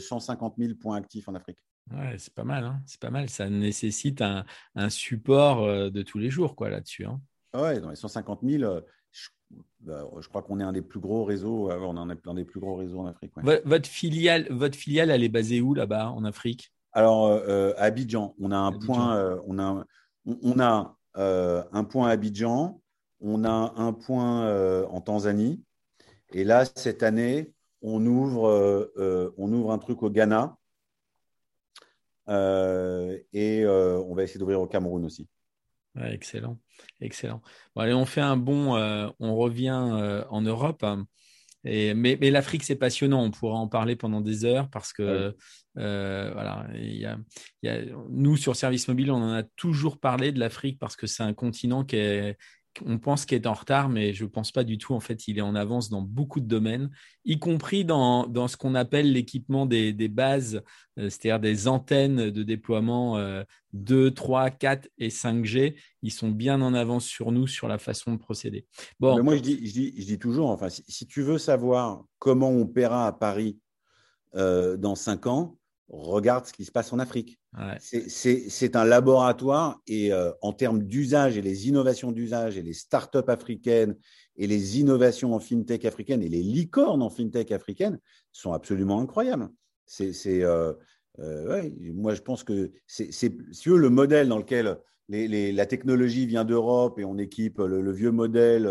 [0.00, 1.58] 150 euh, 000 points actifs en Afrique.
[1.92, 2.64] Ouais, c'est pas mal.
[2.64, 2.80] Hein.
[2.86, 3.28] c'est pas mal.
[3.28, 7.04] Ça nécessite un, un support de tous les jours quoi là-dessus.
[7.04, 7.20] Hein.
[7.54, 8.80] Ouais, dans les 150 000,
[9.80, 11.70] bah, je crois qu'on est un des plus gros réseaux.
[11.70, 13.32] On en est un des plus gros réseaux en Afrique.
[13.36, 16.72] Votre filiale, votre filiale, elle est basée où là-bas en Afrique?
[16.92, 19.38] Alors à Abidjan, on a un point.
[19.46, 19.84] On a,
[20.24, 22.80] on, a un point à Abidjan.
[23.20, 25.62] On a un point en Tanzanie.
[26.32, 27.52] Et là, cette année,
[27.82, 28.92] on ouvre,
[29.36, 30.56] on ouvre un truc au Ghana.
[32.28, 35.28] et on va essayer d'ouvrir au Cameroun aussi
[36.04, 36.58] excellent,
[37.00, 37.42] excellent.
[37.74, 40.82] Bon, allez, on fait un bon, euh, on revient euh, en Europe.
[40.82, 41.06] Hein.
[41.64, 43.22] Et, mais, l'Afrique, c'est passionnant.
[43.22, 45.34] On pourra en parler pendant des heures parce que
[45.78, 47.18] euh, voilà, y a,
[48.08, 51.34] nous sur Service Mobile, on en a toujours parlé de l'Afrique parce que c'est un
[51.34, 52.38] continent qui est,
[52.84, 54.94] on pense qu'il est en retard, mais je ne pense pas du tout.
[54.94, 56.90] En fait, il est en avance dans beaucoup de domaines,
[57.24, 60.62] y compris dans, ce qu'on appelle l'équipement des, bases,
[60.98, 63.18] euh, c'est-à-dire des antennes de déploiement
[63.72, 65.76] 2, 3, 4 et 5G.
[66.02, 68.66] Ils sont bien en avance sur nous sur la façon de procéder.
[69.00, 73.58] Moi, je dis, toujours, enfin, si, tu veux savoir comment on paiera à Paris
[74.34, 75.58] euh, dans 5 ans,
[75.88, 77.38] regarde ce qui se passe en Afrique.
[77.78, 83.28] C'est un laboratoire et euh, en termes d'usage et les innovations d'usage et les startups
[83.28, 83.96] africaines
[84.36, 87.98] et les innovations en fintech africaines et les licornes en fintech africaines
[88.32, 89.48] sont absolument incroyables.
[89.86, 90.74] C'est euh,
[91.18, 93.32] euh, moi je pense que c'est
[93.64, 98.70] le modèle dans lequel la technologie vient d'Europe et on équipe le, vieux modèle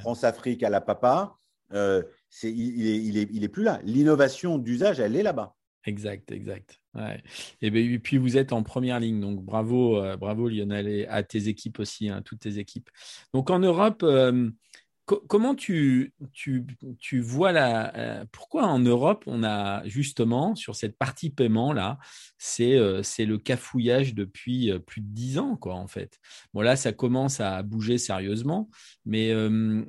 [0.00, 1.34] France-Afrique à la papa.
[1.72, 2.04] il,
[2.44, 3.80] il, est, il est plus là.
[3.82, 5.56] L'innovation d'usage, elle est là-bas.
[5.84, 6.80] Exact, exact.
[7.60, 11.22] Et, et, puis vous êtes en première ligne, donc bravo, euh, bravo Lionel et à
[11.22, 12.88] tes équipes aussi, hein, toutes tes équipes.
[13.34, 14.48] Donc en Europe, euh,
[15.04, 16.66] comment tu, tu,
[17.00, 17.96] tu, vois la.
[17.96, 21.98] Euh, pourquoi en Europe, on a justement, sur cette partie paiement là,
[22.38, 26.18] c'est euh, le cafouillage depuis euh, plus de dix ans, quoi, en fait.
[26.54, 28.70] Bon, là, ça commence à bouger sérieusement,
[29.04, 29.32] mais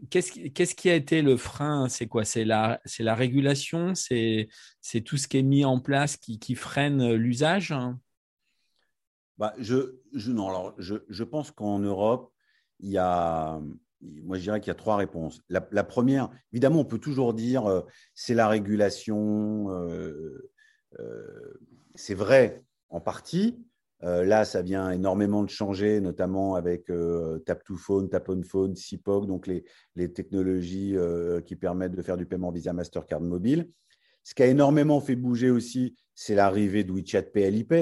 [0.09, 1.87] qu'est-ce qui a été le frein?
[1.89, 2.25] C'est quoi?
[2.25, 3.93] C'est la, la régulation?
[3.95, 4.49] C'est
[5.05, 7.73] tout ce qui est mis en place qui, qui freine l'usage?
[9.37, 12.31] Bah, je, je, non, alors, je, je pense qu'en Europe,
[12.79, 13.59] il y a
[14.23, 15.41] moi, je dirais qu'il y a trois réponses.
[15.49, 17.81] La, première, évidemment, on peut toujours dire euh,
[18.15, 19.69] c'est la régulation.
[19.71, 20.51] Euh,
[20.99, 21.59] euh,
[21.95, 23.65] c'est vrai en partie.
[24.01, 26.91] là, ça vient énormément de changer, notamment avec
[27.45, 29.63] Tap to Phone, Tap on donc les,
[29.95, 30.95] les technologies
[31.45, 33.69] qui permettent de faire du paiement Visa Mastercard mobile.
[34.23, 37.73] Ce qui a énormément fait bouger aussi, c'est l'arrivée de WeChat PLIP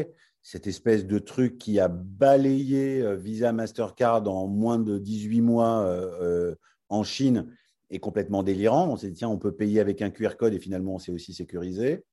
[0.43, 5.83] cette espèce de truc qui a balayé euh, Visa Mastercard en moins de 18 mois
[5.83, 6.55] euh, euh,
[6.89, 7.55] en Chine
[7.89, 8.87] est complètement délirant.
[8.87, 11.11] On s'est dit, tiens, on peut payer avec un QR code et finalement, on s'est
[11.11, 12.03] aussi sécurisé.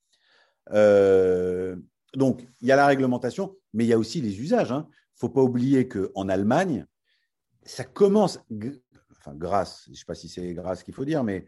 [0.71, 4.69] donc, il y a la réglementation, mais il y a aussi les usages.
[4.71, 4.87] Il hein.
[4.89, 6.85] ne faut pas oublier qu'en Allemagne,
[7.63, 8.41] ça commence,
[9.13, 11.47] enfin, grâce, je ne sais pas si c'est grâce qu'il faut dire, mais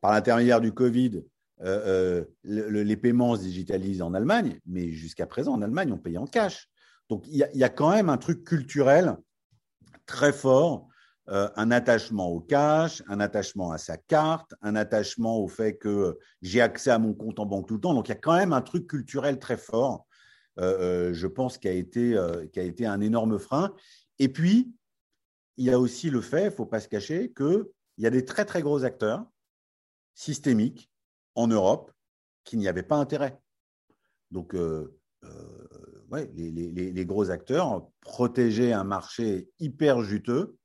[0.00, 1.22] par l'intermédiaire du Covid,
[1.62, 6.18] euh, euh, les paiements se digitalisent en Allemagne, mais jusqu'à présent, en Allemagne, on paye
[6.18, 6.68] en cash.
[7.08, 9.16] Donc, il y, a quand même un truc culturel
[10.04, 10.88] très fort,
[11.30, 16.18] euh, un attachement au cash, un attachement à sa carte, un attachement au fait que
[16.42, 17.94] j'ai accès à mon compte en banque tout le temps.
[17.94, 20.06] Donc, il y a quand même un truc culturel très fort,
[20.58, 22.14] je pense, qui a, été,
[22.52, 23.74] qui a été un énorme frein.
[24.18, 24.70] Et puis,
[25.56, 27.64] il y a aussi le fait, il ne faut pas se cacher, qu'il
[27.96, 29.24] y a des très, très gros acteurs
[30.14, 30.90] systémiques
[31.38, 31.92] en Europe
[32.42, 33.38] qu'il n'y avait pas intérêt.
[34.32, 35.28] Donc, euh, euh,
[36.10, 40.56] ouais, les, gros acteurs protégeaient un marché hyper juteux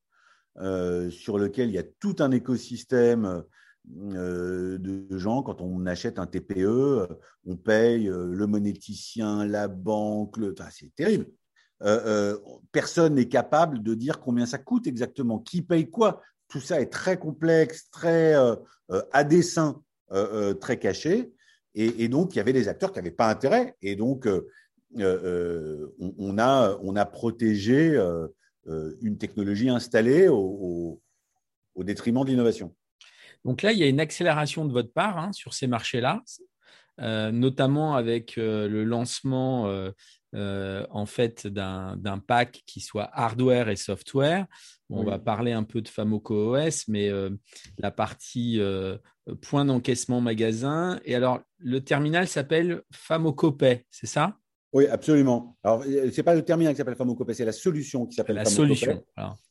[0.57, 3.43] euh, sur lequel il y a tout un écosystème
[3.85, 5.43] de gens.
[5.43, 7.07] Quand on achète un TPE,
[7.45, 10.55] on paye le monéticien, la banque, le...
[10.71, 11.27] c'est terrible.
[12.71, 16.21] personne n'est capable de dire combien ça coûte exactement, qui paye quoi?
[16.47, 18.35] Tout ça est très complexe, très
[19.11, 19.81] à dessein,
[20.59, 21.31] très caché.
[21.75, 23.75] Et, donc, il y avait des acteurs qui n'avaient pas intérêt.
[23.81, 24.27] Et donc,
[24.95, 27.97] on, a, on a protégé
[28.65, 31.01] une technologie installée au,
[31.77, 32.75] détriment de l'innovation.
[33.43, 36.21] Donc là, il y a une accélération de votre part hein, sur ces marchés-là,
[37.31, 39.91] notamment avec le lancement
[40.35, 44.47] euh, en fait d'un pack qui soit hardware et software.
[44.89, 47.29] On va parler un peu de Famoco OS, mais euh,
[47.79, 48.97] la partie euh,
[49.41, 50.99] point d'encaissement magasin.
[51.05, 54.37] Et alors, le terminal s'appelle Famoco Pay, c'est ça?
[54.71, 55.55] Oui, absolument.
[55.63, 59.03] Alors, c'est pas le terminal qui s'appelle Famocopay, c'est la solution qui s'appelle La solution.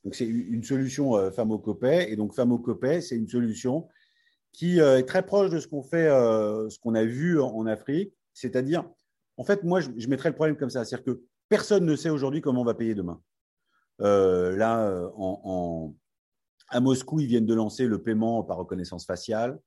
[0.02, 2.10] Donc, c'est une solution Famocopay.
[2.10, 3.86] Et donc, Famocopay, c'est une solution
[4.50, 8.84] qui est très proche de ce qu'on fait, ce qu'on a vu en Afrique, c'est-à-dire
[9.36, 10.84] en fait, moi, je, mettrais le problème comme ça.
[10.84, 13.20] C'est-à-dire que personne ne sait aujourd'hui comment on va payer demain.
[14.00, 15.88] Euh, là, euh,
[16.68, 19.58] à Moscou, ils viennent de lancer le paiement par reconnaissance faciale.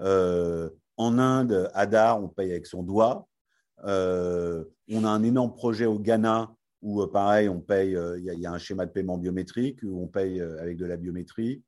[0.00, 3.28] Euh, en Inde, à Dar, on paye avec son doigt.
[3.82, 7.96] on a un énorme projet au Ghana où, pareil, on paye.
[8.18, 11.62] Il y, a un schéma de paiement biométrique où on paye avec de la biométrie.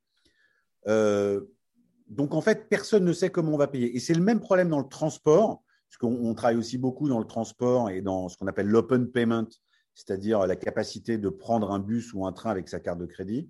[0.86, 3.96] donc, en fait, personne ne sait comment on va payer.
[3.96, 7.26] Et c'est le même problème dans le transport parce qu'on travaille aussi beaucoup dans le
[7.26, 9.48] transport et dans ce qu'on appelle l'open payment,
[9.94, 13.48] c'est-à-dire la capacité de prendre un bus ou un train avec sa carte de crédit.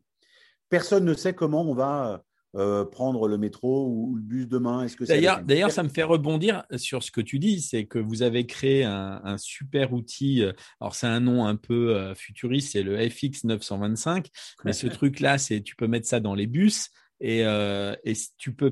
[0.68, 2.22] Personne ne sait comment on va
[2.56, 4.84] euh, prendre le métro ou le bus demain.
[4.84, 7.98] Est-ce que d'ailleurs, d'ailleurs, ça me fait rebondir sur ce que tu dis, c'est que
[7.98, 10.44] vous avez créé un, super outil.
[10.44, 14.28] Euh, alors c'est un nom un peu euh, futuriste, c'est le FX 925,
[14.64, 16.90] mais ce truc-là, c'est tu peux mettre ça dans les bus.
[17.26, 17.94] Et, euh,
[18.36, 18.70] tu peux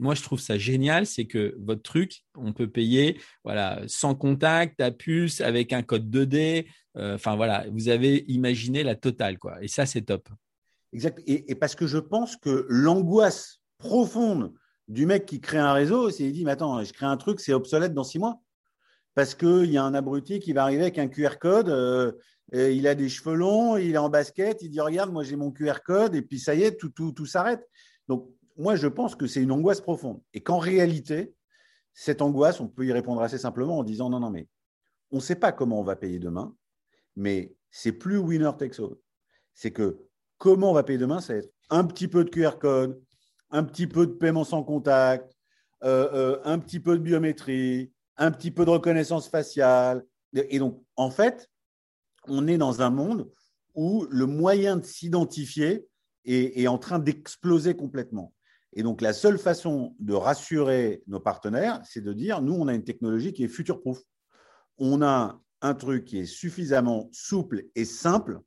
[0.00, 4.80] moi je trouve ça génial, c'est que votre truc, on peut payer voilà sans contact,
[4.80, 6.66] à puce, avec un code 2D.
[6.96, 9.62] Euh, enfin voilà, vous avez imaginé la totale quoi.
[9.62, 10.30] Et ça c'est top.
[10.94, 11.20] Exact.
[11.26, 14.54] Et, et, parce que je pense que l'angoisse profonde
[14.88, 17.38] du mec qui crée un réseau, c'est il dit mais attends, je crée un truc,
[17.38, 18.40] c'est obsolète dans six mois
[19.14, 21.68] parce qu'il y a un abruti qui va arriver avec un QR code.
[21.68, 22.12] Euh,
[22.52, 25.50] il a des cheveux longs, il est en basket, il dit Regarde, moi j'ai mon
[25.50, 27.66] QR code, et puis ça y est, tout, tout, tout s'arrête.
[28.08, 30.20] Donc, moi, je pense que c'est une angoisse profonde.
[30.32, 31.34] Et qu'en réalité,
[31.92, 34.48] cette angoisse, on peut y répondre assez simplement en disant Non, non, mais
[35.10, 36.54] on ne sait pas comment on va payer demain,
[37.16, 38.96] mais c'est plus winner takes all.
[39.54, 39.98] C'est que
[40.38, 43.00] comment on va payer demain, ça va être un petit peu de QR code,
[43.50, 45.32] un petit peu de paiement sans contact,
[45.84, 50.04] euh, euh, un petit peu de biométrie, un petit peu de reconnaissance faciale.
[50.34, 51.48] Et donc, en fait,
[52.28, 53.30] on est dans un monde
[53.74, 55.86] où le moyen de s'identifier
[56.24, 58.32] est, en train d'exploser complètement.
[58.72, 62.74] Et donc, la seule façon de rassurer nos partenaires, c'est de dire, nous, on a
[62.74, 64.00] une technologie qui est future-proof.
[64.78, 68.40] On a un truc qui est suffisamment souple et simple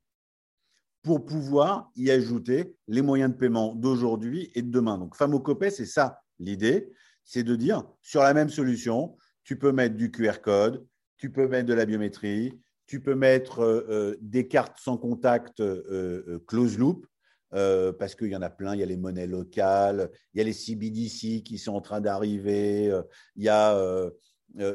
[1.03, 4.97] pour pouvoir y ajouter les moyens de paiement d'aujourd'hui et de demain.
[4.97, 6.91] Donc, Famocopé, c'est ça l'idée,
[7.23, 10.85] c'est de dire, sur la même solution, tu peux mettre du QR code,
[11.17, 15.59] tu peux mettre de la biométrie, tu peux mettre euh, euh, des cartes sans contact
[15.59, 17.05] euh, close loop,
[17.51, 18.73] parce qu'il y en a plein.
[18.75, 22.01] Il y a les monnaies locales, il y a les CBDC qui sont en train
[22.01, 22.93] d'arriver.
[23.35, 24.09] il y a,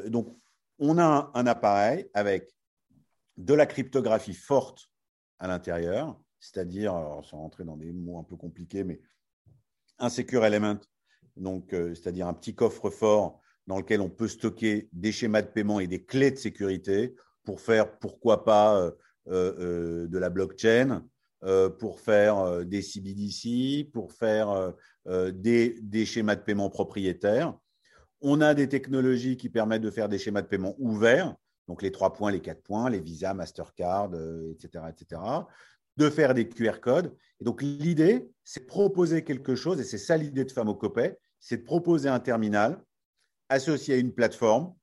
[0.07, 0.35] donc,
[0.79, 2.51] on a un, appareil avec
[3.37, 4.89] de la cryptographie forte
[5.39, 8.99] à l'intérieur, c'est-à-dire, sans rentrer dans des mots un peu compliqués, mais
[9.99, 10.79] un secure element,
[11.37, 15.79] donc c'est-à-dire un petit coffre fort dans lequel on peut stocker des schémas de paiement
[15.79, 18.91] et des clés de sécurité pour faire, pourquoi pas, euh,
[19.27, 21.03] euh, euh, de la blockchain,
[21.77, 24.71] pour faire des CBDC, pour faire
[25.05, 27.53] des, des, schémas de paiement propriétaires.
[28.21, 31.35] On a des technologies qui permettent de faire des schémas de paiement ouverts,
[31.67, 34.11] donc les trois points, les quatre points, les Visa, Mastercard,
[34.53, 35.21] etc., etc.,
[35.97, 37.13] de faire des QR codes.
[37.41, 41.57] Et donc l'idée, c'est de proposer quelque chose, et c'est ça l'idée de Famocopay, c'est
[41.57, 42.81] de proposer un terminal
[43.49, 44.73] associé à une plateforme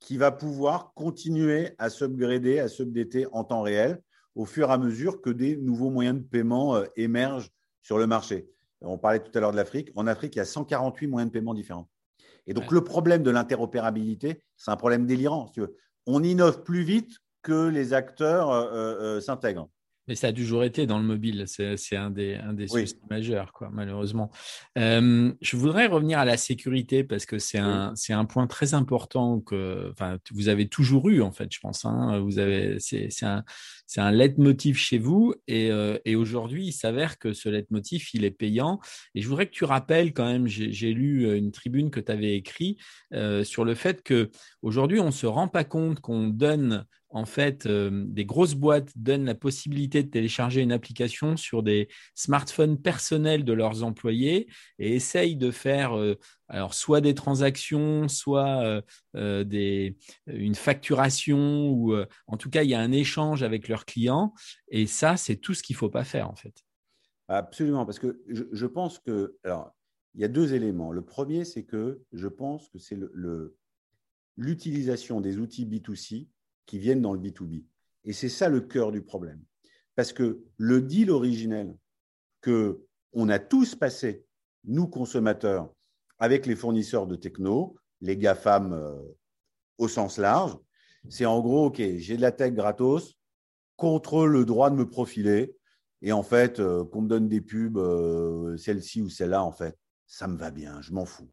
[0.00, 4.02] qui va pouvoir continuer à s'upgrader, à s'updater en temps réel
[4.34, 7.50] au fur et à mesure que des nouveaux moyens de paiement euh, émergent
[7.82, 8.48] sur le marché.
[8.80, 9.90] On parlait tout à l'heure de l'Afrique.
[9.94, 11.88] En Afrique, il y a 148 moyens de paiement différents.
[12.46, 15.52] Et donc, le problème de l'interopérabilité, c'est un problème délirant.
[16.06, 19.68] On innove plus vite que les acteurs euh, euh, s'intègrent.
[20.10, 23.52] Mais ça a toujours été dans le mobile, c'est un des, un des soucis majeurs,
[23.52, 24.32] quoi, malheureusement.
[24.76, 28.74] Euh, je voudrais revenir à la sécurité parce que c'est un, c'est un point très
[28.74, 29.94] important que
[30.32, 31.84] vous avez toujours eu, en fait, je pense.
[31.84, 32.18] Hein.
[32.18, 33.44] Vous avez, c'est, un,
[33.90, 38.24] c'est un leitmotiv chez vous et, euh, et aujourd'hui, il s'avère que ce leitmotiv, il
[38.24, 38.78] est payant.
[39.16, 42.36] Et je voudrais que tu rappelles quand même, j'ai lu une tribune que tu avais
[42.36, 42.78] écrite
[43.14, 44.30] euh, sur le fait que
[44.62, 48.92] aujourd'hui, on ne se rend pas compte qu'on donne en fait, euh, des grosses boîtes
[48.96, 54.94] donnent la possibilité de télécharger une application sur des smartphones personnels de leurs employés et
[54.94, 56.14] essayent de faire euh,
[56.50, 58.82] alors soit des transactions, soit
[59.14, 59.96] euh, des,
[60.26, 61.94] une facturation, ou
[62.26, 64.34] en tout cas, il y a un échange avec leurs clients.
[64.68, 66.54] Et ça, c'est tout ce qu'il ne faut pas faire, en fait.
[67.28, 69.72] Absolument, parce que je, pense que, alors,
[70.14, 70.90] il y a deux éléments.
[70.90, 72.98] Le premier, c'est que je pense que c'est
[74.36, 76.26] l'utilisation des outils B2C
[76.66, 77.64] qui viennent dans le B2B.
[78.02, 79.40] Et c'est ça le cœur du problème.
[79.94, 81.76] Parce que le deal originel
[82.40, 84.24] que on a tous passé,
[84.64, 85.72] nous consommateurs,
[86.20, 88.94] avec les fournisseurs de techno, les GAFAM euh,
[89.78, 90.56] au sens large,
[91.08, 93.16] c'est en gros, OK, j'ai de la tech gratos
[93.76, 95.56] contre le droit de me profiler.
[96.02, 99.76] Et en fait, euh, qu'on me donne des pubs, euh, celle-ci ou celle-là, en fait,
[100.06, 101.30] ça me va bien, je m'en fous.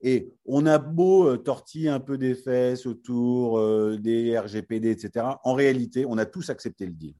[0.00, 3.60] Et on a beau euh, tortiller un peu des fesses autour
[3.98, 5.26] des RGPD, etc.
[5.44, 7.14] En réalité, on a tous accepté le deal.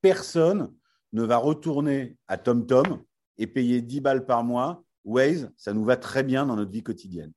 [0.00, 0.72] Personne
[1.12, 3.02] ne va retourner à TomTom
[3.36, 4.84] et payer 10 balles par mois.
[5.10, 7.32] Waze, ça nous va très bien dans notre vie quotidienne.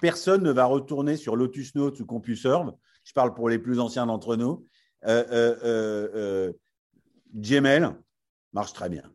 [0.00, 2.74] Personne ne va retourner sur Lotus Notes ou CompuServe.
[3.04, 4.64] Je parle pour les plus anciens d'entre nous.
[5.06, 6.52] Euh,
[7.34, 7.90] Gmail
[8.52, 9.12] marche très bien.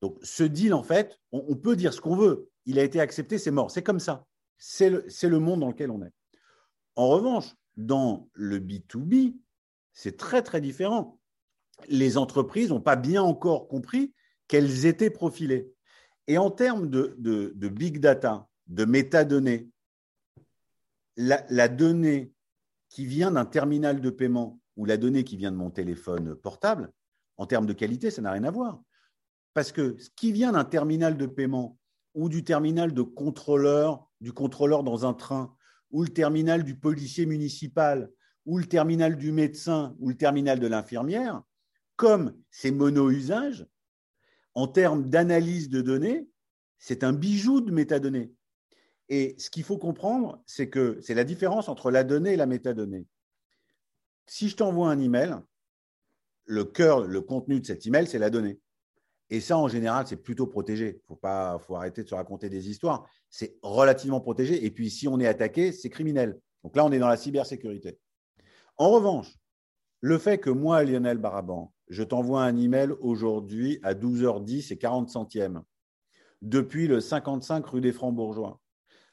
[0.00, 3.38] Donc, ce deal, en fait, on peut dire ce qu'on veut il a été accepté,
[3.38, 3.70] c'est mort.
[3.70, 4.26] C'est comme ça.
[4.58, 6.12] C'est le, monde dans lequel on est.
[6.96, 9.36] En revanche, dans le B2B,
[9.94, 11.18] c'est très, très différent.
[11.88, 14.12] Les entreprises n'ont pas bien encore compris
[14.48, 15.72] qu'elles étaient profilées.
[16.28, 19.68] Et en termes de, big data, de métadonnées,
[21.16, 22.32] la, la donnée
[22.90, 26.92] qui vient d'un terminal de paiement ou la donnée qui vient de mon téléphone portable,
[27.38, 28.80] en termes de qualité, ça n'a rien à voir.
[29.54, 31.78] Parce que ce qui vient d'un terminal de paiement
[32.14, 35.54] ou du terminal de contrôleur, du contrôleur dans un train,
[35.90, 38.10] ou le terminal du policier municipal,
[38.44, 41.42] ou le terminal du médecin, ou le terminal de l'infirmière,
[41.96, 43.66] comme c'est mono-usage,
[44.58, 46.26] en termes d'analyse de données,
[46.78, 48.32] c'est un bijou de métadonnées.
[49.08, 52.46] Et ce qu'il faut comprendre, c'est que c'est la différence entre la donnée et la
[52.46, 53.06] métadonnée.
[54.26, 55.36] Si je t'envoie un email,
[56.44, 58.58] le cœur, le contenu de cet email, c'est la donnée.
[59.30, 61.02] Et ça, en général, c'est plutôt protégé.
[61.04, 63.08] Il faut, pas, faut arrêter de se raconter des histoires.
[63.30, 64.64] C'est relativement protégé.
[64.64, 66.36] Et puis, si on est attaqué, c'est criminel.
[66.64, 67.96] Donc là, on est dans la cybersécurité.
[68.76, 69.32] En revanche,
[70.00, 75.08] le fait que moi, Lionel Baraban, je t'envoie un email aujourd'hui à 12h10 et 40
[75.08, 75.62] centièmes,
[76.42, 78.60] depuis le 55 rue des Francs-Bourgeois,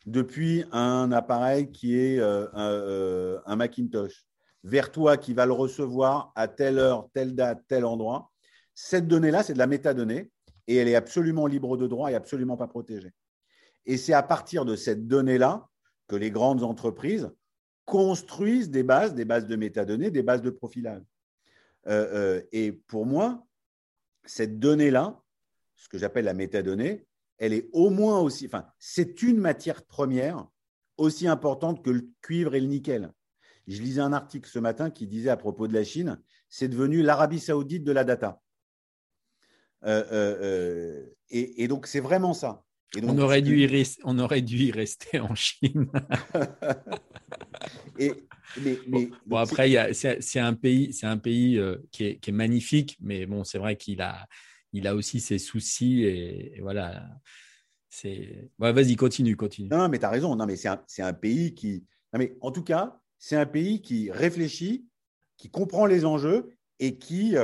[0.05, 4.26] depuis un appareil qui est euh, euh, un Macintosh,
[4.63, 8.32] vers toi qui va le recevoir à telle heure, telle date, tel endroit,
[8.73, 10.32] cette donnée-là, c'est de la métadonnée
[10.67, 13.13] et elle est absolument libre de droit et absolument pas protégée.
[13.86, 15.67] Et c'est à partir de cette donnée-là
[16.07, 17.32] que les grandes entreprises
[17.86, 21.03] construisent des bases, des bases de métadonnées, des bases de profilage.
[21.88, 23.46] Euh, euh, et pour moi,
[24.26, 25.22] cette donnée-là,
[25.76, 27.08] ce que j'appelle la métadonnée,
[27.38, 30.48] elle est au moins aussi, enfin, c'est une matière première
[30.98, 33.12] aussi importante que le cuivre et le nickel.
[33.68, 37.02] Je lisais un article ce matin qui disait à propos de la Chine, c'est devenu
[37.02, 38.42] l'Arabie saoudite de la data.
[39.84, 42.64] Euh, et, donc, c'est vraiment ça.
[43.02, 45.88] On, aurait dû y rester, on aurait dû y rester en Chine.
[48.00, 48.12] et,
[48.62, 51.60] mais, bon, après, c'est un pays, c'est un pays
[51.92, 54.28] qui, est, magnifique, mais bon, c'est vrai qu'il a,
[54.72, 57.08] il a aussi ses soucis et, voilà.
[57.90, 58.50] C'est.
[58.60, 59.70] Vas-y, continue, continue.
[59.70, 60.36] Non, mais tu as raison.
[60.36, 61.86] Non, mais c'est un, un, pays qui.
[62.14, 64.86] Non, mais en tout cas, c'est un pays qui réfléchit,
[65.38, 67.36] qui comprend les enjeux et qui,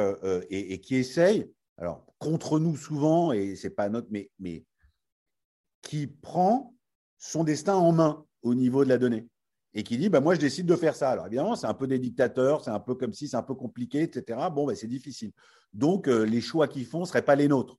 [0.50, 1.50] et, et, qui essaye
[1.82, 4.64] alors contre nous souvent, et c'est pas notre, mais, mais
[5.82, 6.76] qui prend
[7.18, 9.28] son destin en main au niveau de la donnée
[9.74, 11.12] et qui dit bah, Moi, je décide de faire ça.
[11.12, 13.56] Alors, évidemment, c'est un peu des dictateurs, c'est un peu comme si c'est un peu
[13.56, 14.40] compliqué, etc.
[14.54, 15.32] Bon, ben, c'est difficile.
[15.74, 17.78] Donc, euh, les choix qu'ils font ne seraient pas les nôtres.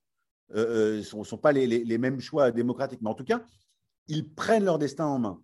[0.49, 3.01] Ce euh, ne euh, sont, pas les, mêmes choix démocratiques.
[3.01, 3.43] Mais en tout cas,
[4.07, 5.41] ils prennent leur destin en main.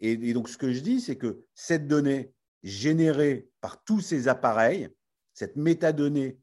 [0.00, 2.32] Et, donc, ce que je dis, c'est que cette donnée
[2.62, 4.88] générée par tous ces appareils,
[5.34, 6.38] cette métadonnée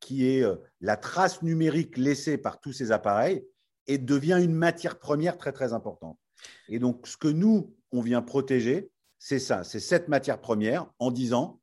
[0.00, 3.46] qui est euh, la trace numérique laissée par tous ces appareils,
[3.86, 6.18] et devient une matière première très très importante.
[6.68, 11.10] Et donc, ce que nous, on vient protéger, c'est ça, c'est cette matière première en
[11.10, 11.60] disant,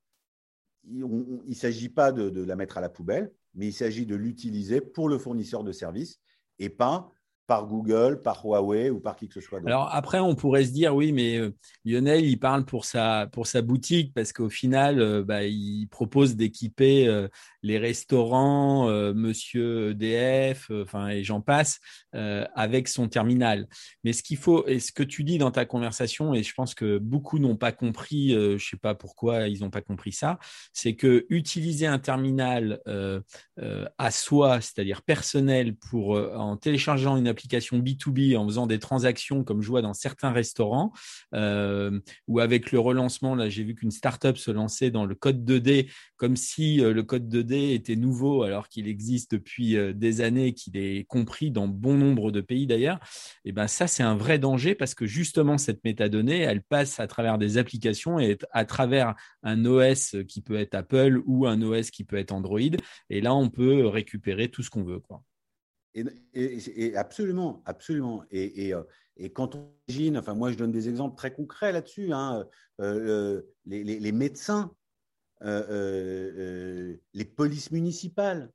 [0.85, 4.81] il ne s'agit pas de, la mettre à la poubelle, mais il s'agit de l'utiliser
[4.81, 6.19] pour le fournisseur de services
[6.57, 7.11] et pas
[7.49, 9.59] par Google, par Huawei ou par qui que ce soit.
[9.65, 11.51] Alors après, on pourrait se dire, oui, mais euh,
[11.83, 16.35] Lionel, il parle pour sa, pour sa boutique parce qu'au final, euh, bah, il propose
[16.35, 17.27] d'équiper euh,
[17.63, 21.79] les restaurants, Monsieur EDF, enfin, et j'en passe,
[22.13, 23.67] avec son terminal.
[24.05, 26.73] Mais ce qu'il faut, et ce que tu dis dans ta conversation, et je pense
[26.73, 30.39] que beaucoup n'ont pas compris, je ne sais pas pourquoi ils n'ont pas compris ça,
[30.71, 32.79] c'est que utiliser un terminal
[33.97, 39.61] à soi, c'est-à-dire personnel, pour en téléchargeant une application B2B en faisant des transactions comme
[39.61, 40.91] je vois dans certains restaurants,
[41.33, 45.49] euh, ou avec le relancement, là j'ai vu qu'une startup se lançait dans le code
[45.49, 50.21] 2D comme si euh, le code 2D était nouveau alors qu'il existe depuis euh, des
[50.21, 52.99] années, qu'il est compris dans bon nombre de pays d'ailleurs.
[53.45, 57.07] Et ben ça c'est un vrai danger parce que justement cette métadonnée, elle passe à
[57.07, 61.91] travers des applications et à travers un OS qui peut être Apple ou un OS
[61.91, 62.59] qui peut être Android.
[63.09, 65.23] Et là on peut récupérer tout ce qu'on veut quoi.
[65.95, 68.23] Et, absolument, absolument.
[68.31, 68.83] Et, euh,
[69.17, 72.45] et, quand on imagine, enfin moi je donne des exemples très concrets là-dessus, hein,
[72.79, 74.71] euh, les, médecins,
[75.41, 78.51] euh, les polices municipales,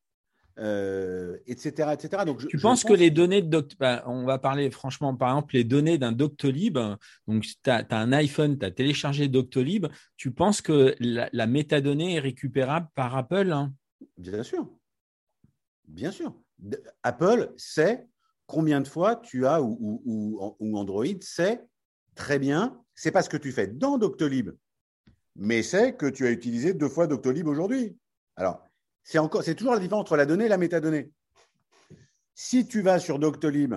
[0.56, 2.24] etc., etc.
[2.24, 5.64] Donc, tu penses que les données de bah, on va parler franchement, par exemple, les
[5.64, 6.78] données d'un Doctolib,
[7.26, 12.20] donc tu as, un iPhone, tu as téléchargé Doctolib, tu penses que la, métadonnée est
[12.20, 13.74] récupérable par Apple hein?
[14.16, 14.68] Bien sûr.
[15.88, 16.34] Bien sûr.
[17.02, 18.06] Apple sait
[18.46, 20.38] combien de fois tu as ou,
[20.74, 21.64] Android sait
[22.14, 24.50] très bien, c'est pas ce que tu fais dans Doctolib,
[25.36, 27.96] mais c'est que tu as utilisé deux fois Doctolib aujourd'hui.
[28.36, 28.64] Alors,
[29.02, 31.10] c'est encore, c'est toujours la différence entre la donnée et la métadonnée.
[32.34, 33.74] Si tu vas sur Doctolib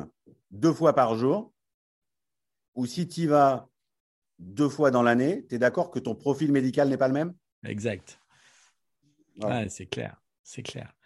[0.52, 1.54] deux fois par jour,
[2.76, 3.68] ou si tu y vas
[4.40, 7.34] deux fois dans l'année, tu es d'accord que ton profil médical n'est pas le même?
[7.64, 8.20] Exact.
[9.70, 10.97] c'est clair, c'est clair.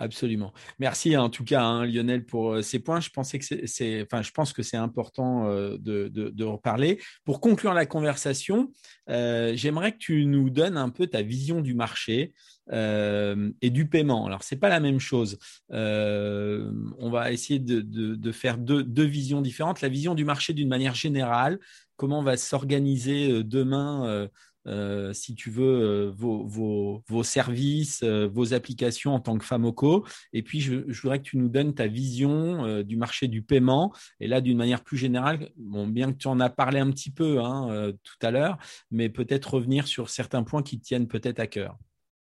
[0.00, 0.54] Absolument.
[0.78, 3.00] Merci en tout cas, hein, Lionel, pour euh, ces points.
[3.00, 6.98] Je pensais que c'est, enfin, je pense que c'est important euh, de, de, reparler.
[7.26, 8.72] Pour conclure la conversation,
[9.10, 12.32] euh, j'aimerais que tu nous donnes un peu ta vision du marché
[12.72, 14.26] et du paiement.
[14.26, 15.38] Alors, c'est pas la même chose.
[15.70, 19.80] on va essayer de, de faire deux, deux, visions différentes.
[19.80, 21.58] La vision du marché d'une manière générale,
[21.96, 24.28] comment va s'organiser demain
[24.66, 30.06] euh, si tu veux, euh, vos, services, euh, vos applications en tant que Famoco.
[30.32, 33.94] Et puis, je, voudrais que tu nous donnes ta vision du marché du paiement.
[34.20, 37.10] Et là, d'une manière plus générale, bon, bien que tu en as parlé un petit
[37.10, 38.58] peu hein, tout à l'heure,
[38.90, 41.78] mais peut-être revenir sur certains points qui tiennent peut-être à cœur.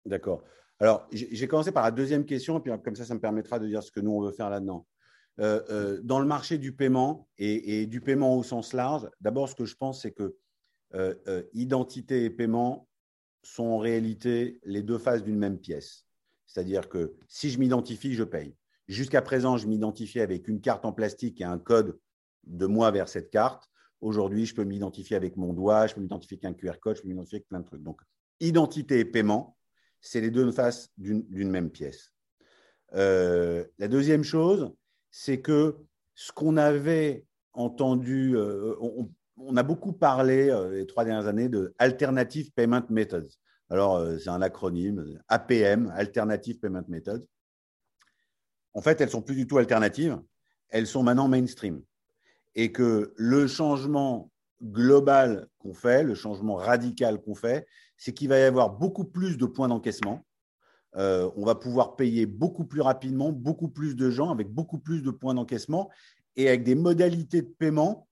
[0.05, 0.43] D'accord.
[0.79, 3.67] Alors, j'ai commencé par la deuxième question, et puis comme ça, ça me permettra de
[3.67, 4.87] dire ce que nous, on veut faire là-dedans.
[5.37, 9.65] dans le marché du paiement et, et, du paiement au sens large, d'abord, ce que
[9.65, 10.35] je pense, c'est que
[10.93, 12.87] euh, euh, identité et paiement
[13.43, 16.05] sont en réalité les deux faces d'une même pièce.
[16.45, 18.55] C'est-à-dire que si je m'identifie, je paye.
[18.87, 21.97] Jusqu'à présent, je m'identifiais avec une carte en plastique et un code
[22.43, 23.69] de moi vers cette carte.
[24.01, 27.03] Aujourd'hui, je peux m'identifier avec mon doigt, je peux m'identifier avec un QR code, je
[27.03, 27.83] peux m'identifier avec plein de trucs.
[27.83, 28.01] Donc,
[28.39, 29.55] identité et paiement,
[30.01, 32.11] c'est les deux faces d'une même pièce.
[32.93, 34.73] Euh, la deuxième chose,
[35.11, 35.77] c'est que
[36.15, 38.35] ce qu'on avait entendu,
[39.55, 43.29] a beaucoup parlé euh, les trois dernières années de Alternative Payment Methods.
[43.69, 47.25] Alors, euh, c'est un acronyme, APM, Alternative Payment Methods.
[48.73, 50.19] En fait, elles sont plus du tout alternatives,
[50.69, 51.81] elles sont maintenant mainstream.
[52.55, 54.31] Et que le changement
[54.61, 57.65] global qu'on fait, le changement radical qu'on fait,
[57.97, 60.25] c'est qu'il va y avoir beaucoup plus de points d'encaissement.
[60.97, 65.01] Euh, on va pouvoir payer beaucoup plus rapidement, beaucoup plus de gens avec beaucoup plus
[65.01, 65.89] de points d'encaissement
[66.35, 68.07] et avec des modalités de paiement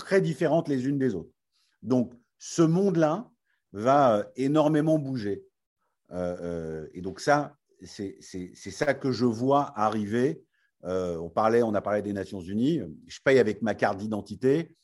[0.00, 1.30] très différentes les unes des autres.
[1.82, 3.30] Donc, ce monde-là
[3.72, 5.44] va euh, énormément bouger.
[6.10, 10.42] Euh, euh, et donc, ça, c'est ça que je vois arriver.
[10.82, 12.80] on, parlait, on a parlé des Nations Unies.
[13.06, 14.76] Je paye avec ma carte d'identité.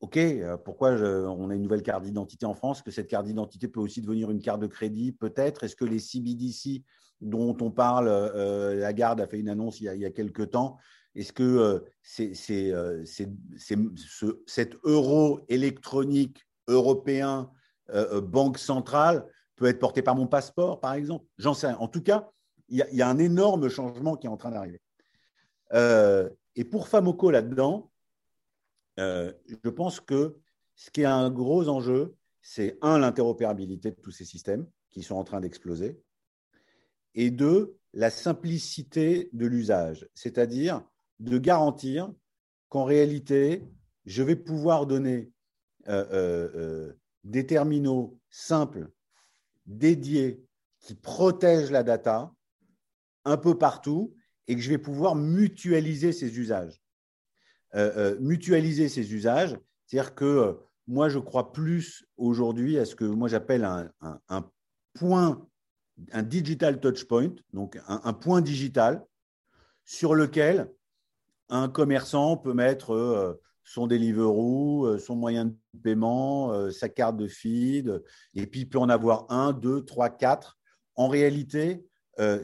[0.00, 0.18] OK,
[0.64, 2.82] pourquoi on a une nouvelle carte d'identité en France?
[2.82, 5.62] Que cette carte d'identité peut aussi devenir une carte de crédit, peut-être?
[5.64, 6.82] Est-ce que les CBDC
[7.20, 10.10] dont on parle, la garde a fait une annonce il y a, il y a
[10.10, 10.78] quelques temps,
[11.16, 11.80] est-ce que euh,
[12.50, 13.04] euh,
[14.46, 17.50] cet euro électronique européen
[17.90, 21.24] euh, banque centrale peut être porté par mon passeport, par exemple?
[21.38, 21.72] J'en sais.
[21.72, 22.28] En tout cas,
[22.68, 24.80] il y, a un énorme changement qui est en train d'arriver.
[25.72, 27.92] et pour Famoco là-dedans,
[28.98, 30.36] je pense que
[30.74, 35.14] ce qui est un gros enjeu, c'est un, l'interopérabilité de tous ces systèmes qui sont
[35.14, 36.00] en train d'exploser,
[37.14, 40.82] et deux, la simplicité de l'usage, c'est-à-dire
[41.20, 42.12] de garantir
[42.68, 43.64] qu'en réalité,
[44.04, 45.30] je vais pouvoir donner
[45.88, 46.92] euh, euh, euh,
[47.24, 48.88] des terminaux simples,
[49.66, 50.42] dédiés,
[50.80, 52.32] qui protègent la data
[53.24, 54.14] un peu partout
[54.46, 56.80] et que je vais pouvoir mutualiser ces usages.
[58.20, 60.56] mutualiser ces usages, c'est-à-dire que
[60.86, 64.50] moi, je crois plus aujourd'hui à ce que moi j'appelle un,
[64.94, 65.44] point,
[66.12, 69.04] un digital touch point, donc un, point digital
[69.84, 70.72] sur lequel
[71.48, 77.16] un commerçant peut mettre euh, son Deliveroo, euh, son moyen de paiement, euh, sa carte
[77.16, 78.02] de feed,
[78.34, 80.58] et puis il peut en avoir un, deux, trois, quatre.
[80.94, 81.84] En réalité,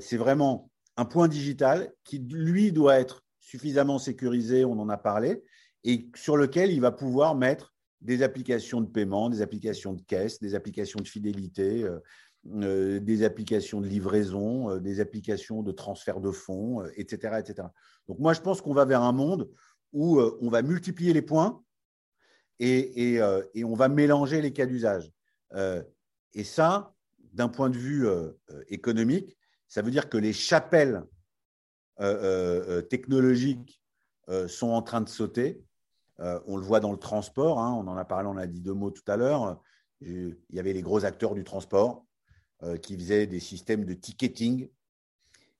[0.00, 5.42] c'est vraiment un point digital qui, lui, doit être suffisamment sécurisé, on en a parlé,
[5.82, 10.40] et sur lequel il va pouvoir mettre des applications de paiement, des applications de caisse,
[10.40, 11.88] des applications de fidélité,
[12.46, 17.68] euh, euh, des applications de livraison, euh, des applications de transfert de fonds, etc., etc.
[18.08, 19.50] Donc moi, je pense qu'on va vers un monde
[19.92, 21.62] où on va multiplier les points
[22.58, 23.20] et,
[23.62, 25.12] on va mélanger les cas d'usage.
[26.32, 26.94] et ça,
[27.34, 28.08] d'un point de vue
[28.68, 29.36] économique,
[29.68, 31.04] ça veut dire que les chapelles
[32.88, 33.82] technologiques
[34.48, 35.62] sont en train de sauter
[36.20, 38.60] euh, on le voit dans le transport, hein, on en a parlé, on a dit
[38.60, 39.60] deux mots tout à l'heure.
[40.00, 42.04] Il y avait les gros acteurs du transport
[42.62, 44.68] euh, qui faisaient des systèmes de ticketing.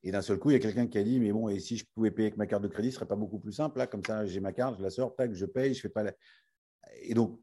[0.05, 1.77] Et d'un seul coup, il y a quelqu'un qui a dit Mais bon, et si
[1.77, 3.79] je pouvais payer avec ma carte de crédit, ce serait pas beaucoup plus simple.
[3.79, 6.05] Là, comme ça, j'ai ma carte, je la sors, tac, je paye, je fais pas.
[7.03, 7.41] Et donc,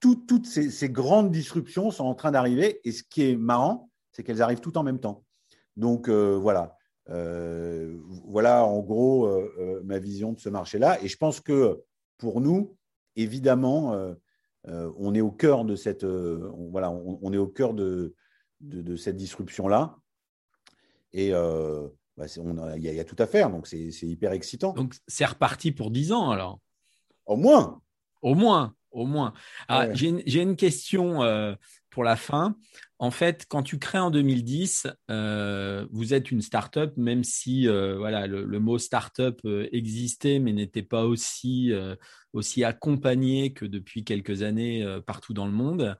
[0.00, 2.80] toutes ces, grandes disruptions sont en train d'arriver.
[2.84, 5.24] Et ce qui est marrant, c'est qu'elles arrivent toutes en même temps.
[5.76, 6.76] Donc, euh, voilà.
[7.06, 9.28] voilà en gros
[9.84, 11.02] ma vision de ce marché-là.
[11.02, 11.82] Et je pense que
[12.18, 12.76] pour nous,
[13.18, 14.14] évidemment, euh,
[14.68, 18.14] euh, on est au cœur de cette, euh, voilà, on, est au cœur de,
[18.60, 19.96] de, cette disruption-là.
[21.12, 22.26] Et bah,
[22.76, 24.72] il y, a tout à faire, donc c'est hyper excitant.
[24.72, 26.60] Donc c'est reparti pour 10 ans alors
[27.26, 27.80] Au moins
[28.22, 29.32] Au moins, au moins.
[29.68, 31.22] Ah, j'ai une, question
[31.90, 32.56] pour la fin.
[33.00, 37.96] En fait, quand tu crées en 2010, euh, vous êtes une start-up, même si euh,
[37.96, 41.72] voilà, le, mot start-up euh, existait, mais n'était pas aussi,
[42.32, 45.96] aussi accompagné que depuis quelques années partout dans le monde.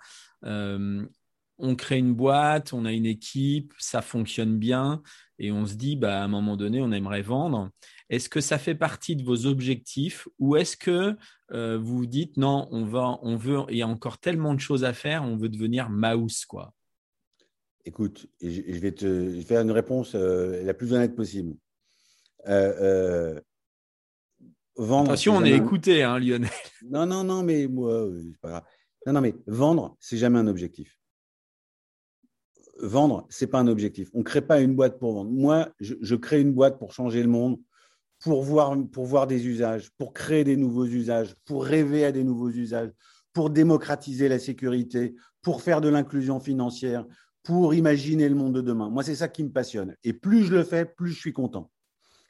[1.58, 5.02] On crée une boîte, on a une équipe, ça fonctionne bien,
[5.38, 7.70] et on se dit, bah, à un moment donné, on aimerait vendre.
[8.10, 11.16] Est-ce que ça fait partie de vos objectifs ou est-ce que
[11.50, 14.84] vous vous dites non, on va, on veut, il y a encore tellement de choses
[14.84, 16.72] à faire, on veut devenir mouse quoi?
[17.88, 21.56] Écoute, je vais te faire une réponse euh, la plus honnête possible.
[22.46, 23.40] Euh, euh,
[24.76, 25.10] vendre.
[25.10, 26.50] Attention, on est écouté, hein, Lionel.
[26.90, 28.64] Non, non, non, mais moi, c'est pas grave.
[29.06, 30.97] Non, non, mais vendre, c'est jamais un objectif.
[32.80, 34.08] Vendre, c'est pas un objectif.
[34.14, 35.30] On ne crée pas une boîte pour vendre.
[35.30, 37.58] Moi, je, crée une boîte pour changer le monde,
[38.20, 42.24] pour voir, pour voir des usages, pour créer des nouveaux usages, pour rêver à des
[42.24, 42.90] nouveaux usages,
[43.32, 47.04] pour démocratiser la sécurité, pour faire de l'inclusion financière,
[47.42, 48.90] pour imaginer le monde de demain.
[48.90, 49.96] Moi, c'est ça qui me passionne.
[50.04, 51.70] Et plus je le fais, plus je suis content.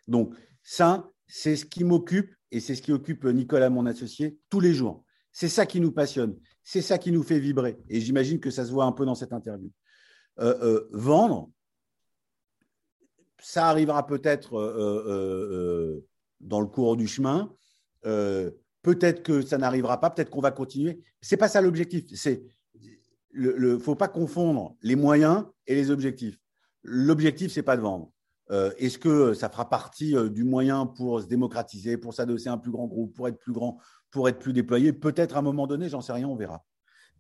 [0.07, 4.61] Donc, ça, c'est ce qui m'occupe et c'est ce qui occupe Nicolas, mon associé, tous
[4.61, 5.05] les jours.
[5.33, 6.37] C'est ça qui nous passionne.
[6.65, 7.79] C'est ça qui nous fait vibrer.
[7.89, 9.71] Et j'imagine que ça se voit un peu dans cette interview.
[10.41, 11.51] Euh, euh, vendre,
[13.41, 16.05] ça arrivera peut-être euh,
[16.41, 17.53] dans le cours du chemin.
[18.03, 20.11] peut-être que ça n'arrivera pas.
[20.11, 21.03] Peut-être qu'on va continuer.
[21.21, 22.05] C'est pas ça l'objectif.
[22.15, 22.43] C'est
[23.35, 26.39] il ne faut pas confondre les moyens et les objectifs.
[26.83, 28.11] L'objectif, c'est pas de vendre.
[28.51, 32.71] Est-ce que ça fera partie du moyen pour se démocratiser, pour s'adosser à un plus
[32.71, 33.79] grand groupe, pour être plus grand,
[34.11, 34.93] pour être plus déployé?
[34.95, 36.65] Peut-être à un moment donné, j'en sais rien, on verra.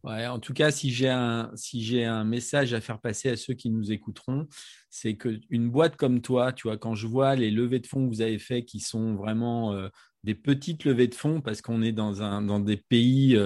[0.05, 4.47] En tout cas, si j'ai un, message à faire passer à ceux qui nous écouteront,
[4.91, 8.15] c'est qu'une boîte comme toi, tu vois, quand je vois les levées de fonds que
[8.15, 9.89] vous avez fait qui sont vraiment euh,
[10.25, 13.37] des petites levées de fonds parce qu'on est dans, un, dans des pays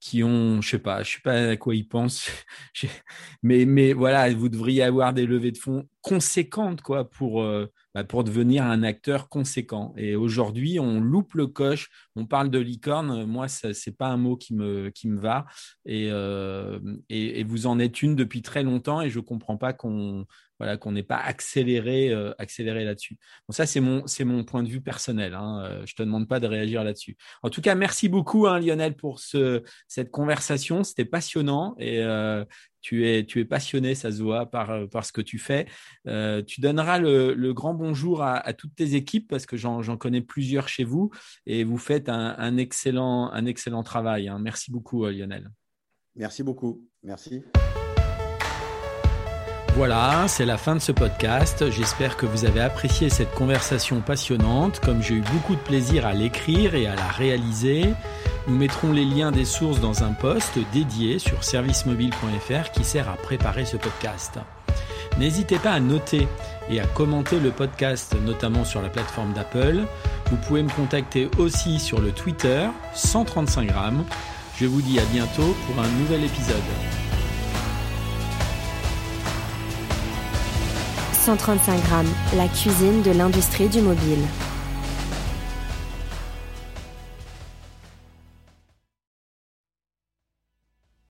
[0.00, 2.30] qui ont, je sais pas, je sais pas à quoi ils pensent,
[3.42, 8.24] mais voilà, vous devriez avoir des levées de fonds conséquentes quoi pour euh, bah, pour
[8.24, 9.92] devenir un acteur conséquent.
[9.96, 11.90] Et aujourd'hui, on loupe le coche.
[12.16, 15.46] On parle de licorne, moi ça c'est pas un mot qui me va.
[15.84, 16.80] Et, euh,
[17.10, 20.26] et, et vous en êtes une depuis très longtemps et je comprends pas qu'on
[20.60, 23.16] voilà, qu'on n'ait pas accéléré, euh, accéléré là-dessus.
[23.48, 25.32] Bon, ça, c'est mon, c'est mon point de vue personnel.
[25.32, 25.62] Hein.
[25.64, 27.16] Euh, je te demande pas de réagir là-dessus.
[27.42, 30.84] En tout cas, merci beaucoup, hein, Lionel, pour ce, cette conversation.
[30.84, 32.44] C'était passionnant et euh,
[32.82, 35.66] tu es, tu es passionné, ça se voit par, par ce que tu fais.
[36.46, 40.84] tu donneras le, grand bonjour à, toutes tes équipes parce que j'en, connais plusieurs chez
[40.84, 41.10] vous
[41.46, 44.28] et vous faites un, excellent, un excellent travail.
[44.28, 44.38] Hein.
[44.40, 45.50] Merci beaucoup, Lionel.
[46.16, 46.86] Merci beaucoup.
[47.02, 47.42] Merci.
[49.76, 51.70] Voilà, c'est la fin de ce podcast.
[51.70, 56.12] J'espère que vous avez apprécié cette conversation passionnante, comme j'ai eu beaucoup de plaisir à
[56.12, 57.94] l'écrire et à la réaliser.
[58.48, 63.14] Nous mettrons les liens des sources dans un post dédié sur servicemobile.fr qui sert à
[63.14, 64.38] préparer ce podcast.
[65.18, 66.26] N'hésitez pas à noter
[66.68, 69.84] et à commenter le podcast, notamment sur la plateforme d'Apple.
[70.30, 74.04] Vous pouvez me contacter aussi sur le Twitter 135 grammes.
[74.56, 76.56] Je vous dis à bientôt pour un nouvel épisode.
[81.20, 84.24] 135 grammes, la cuisine de l'industrie du mobile.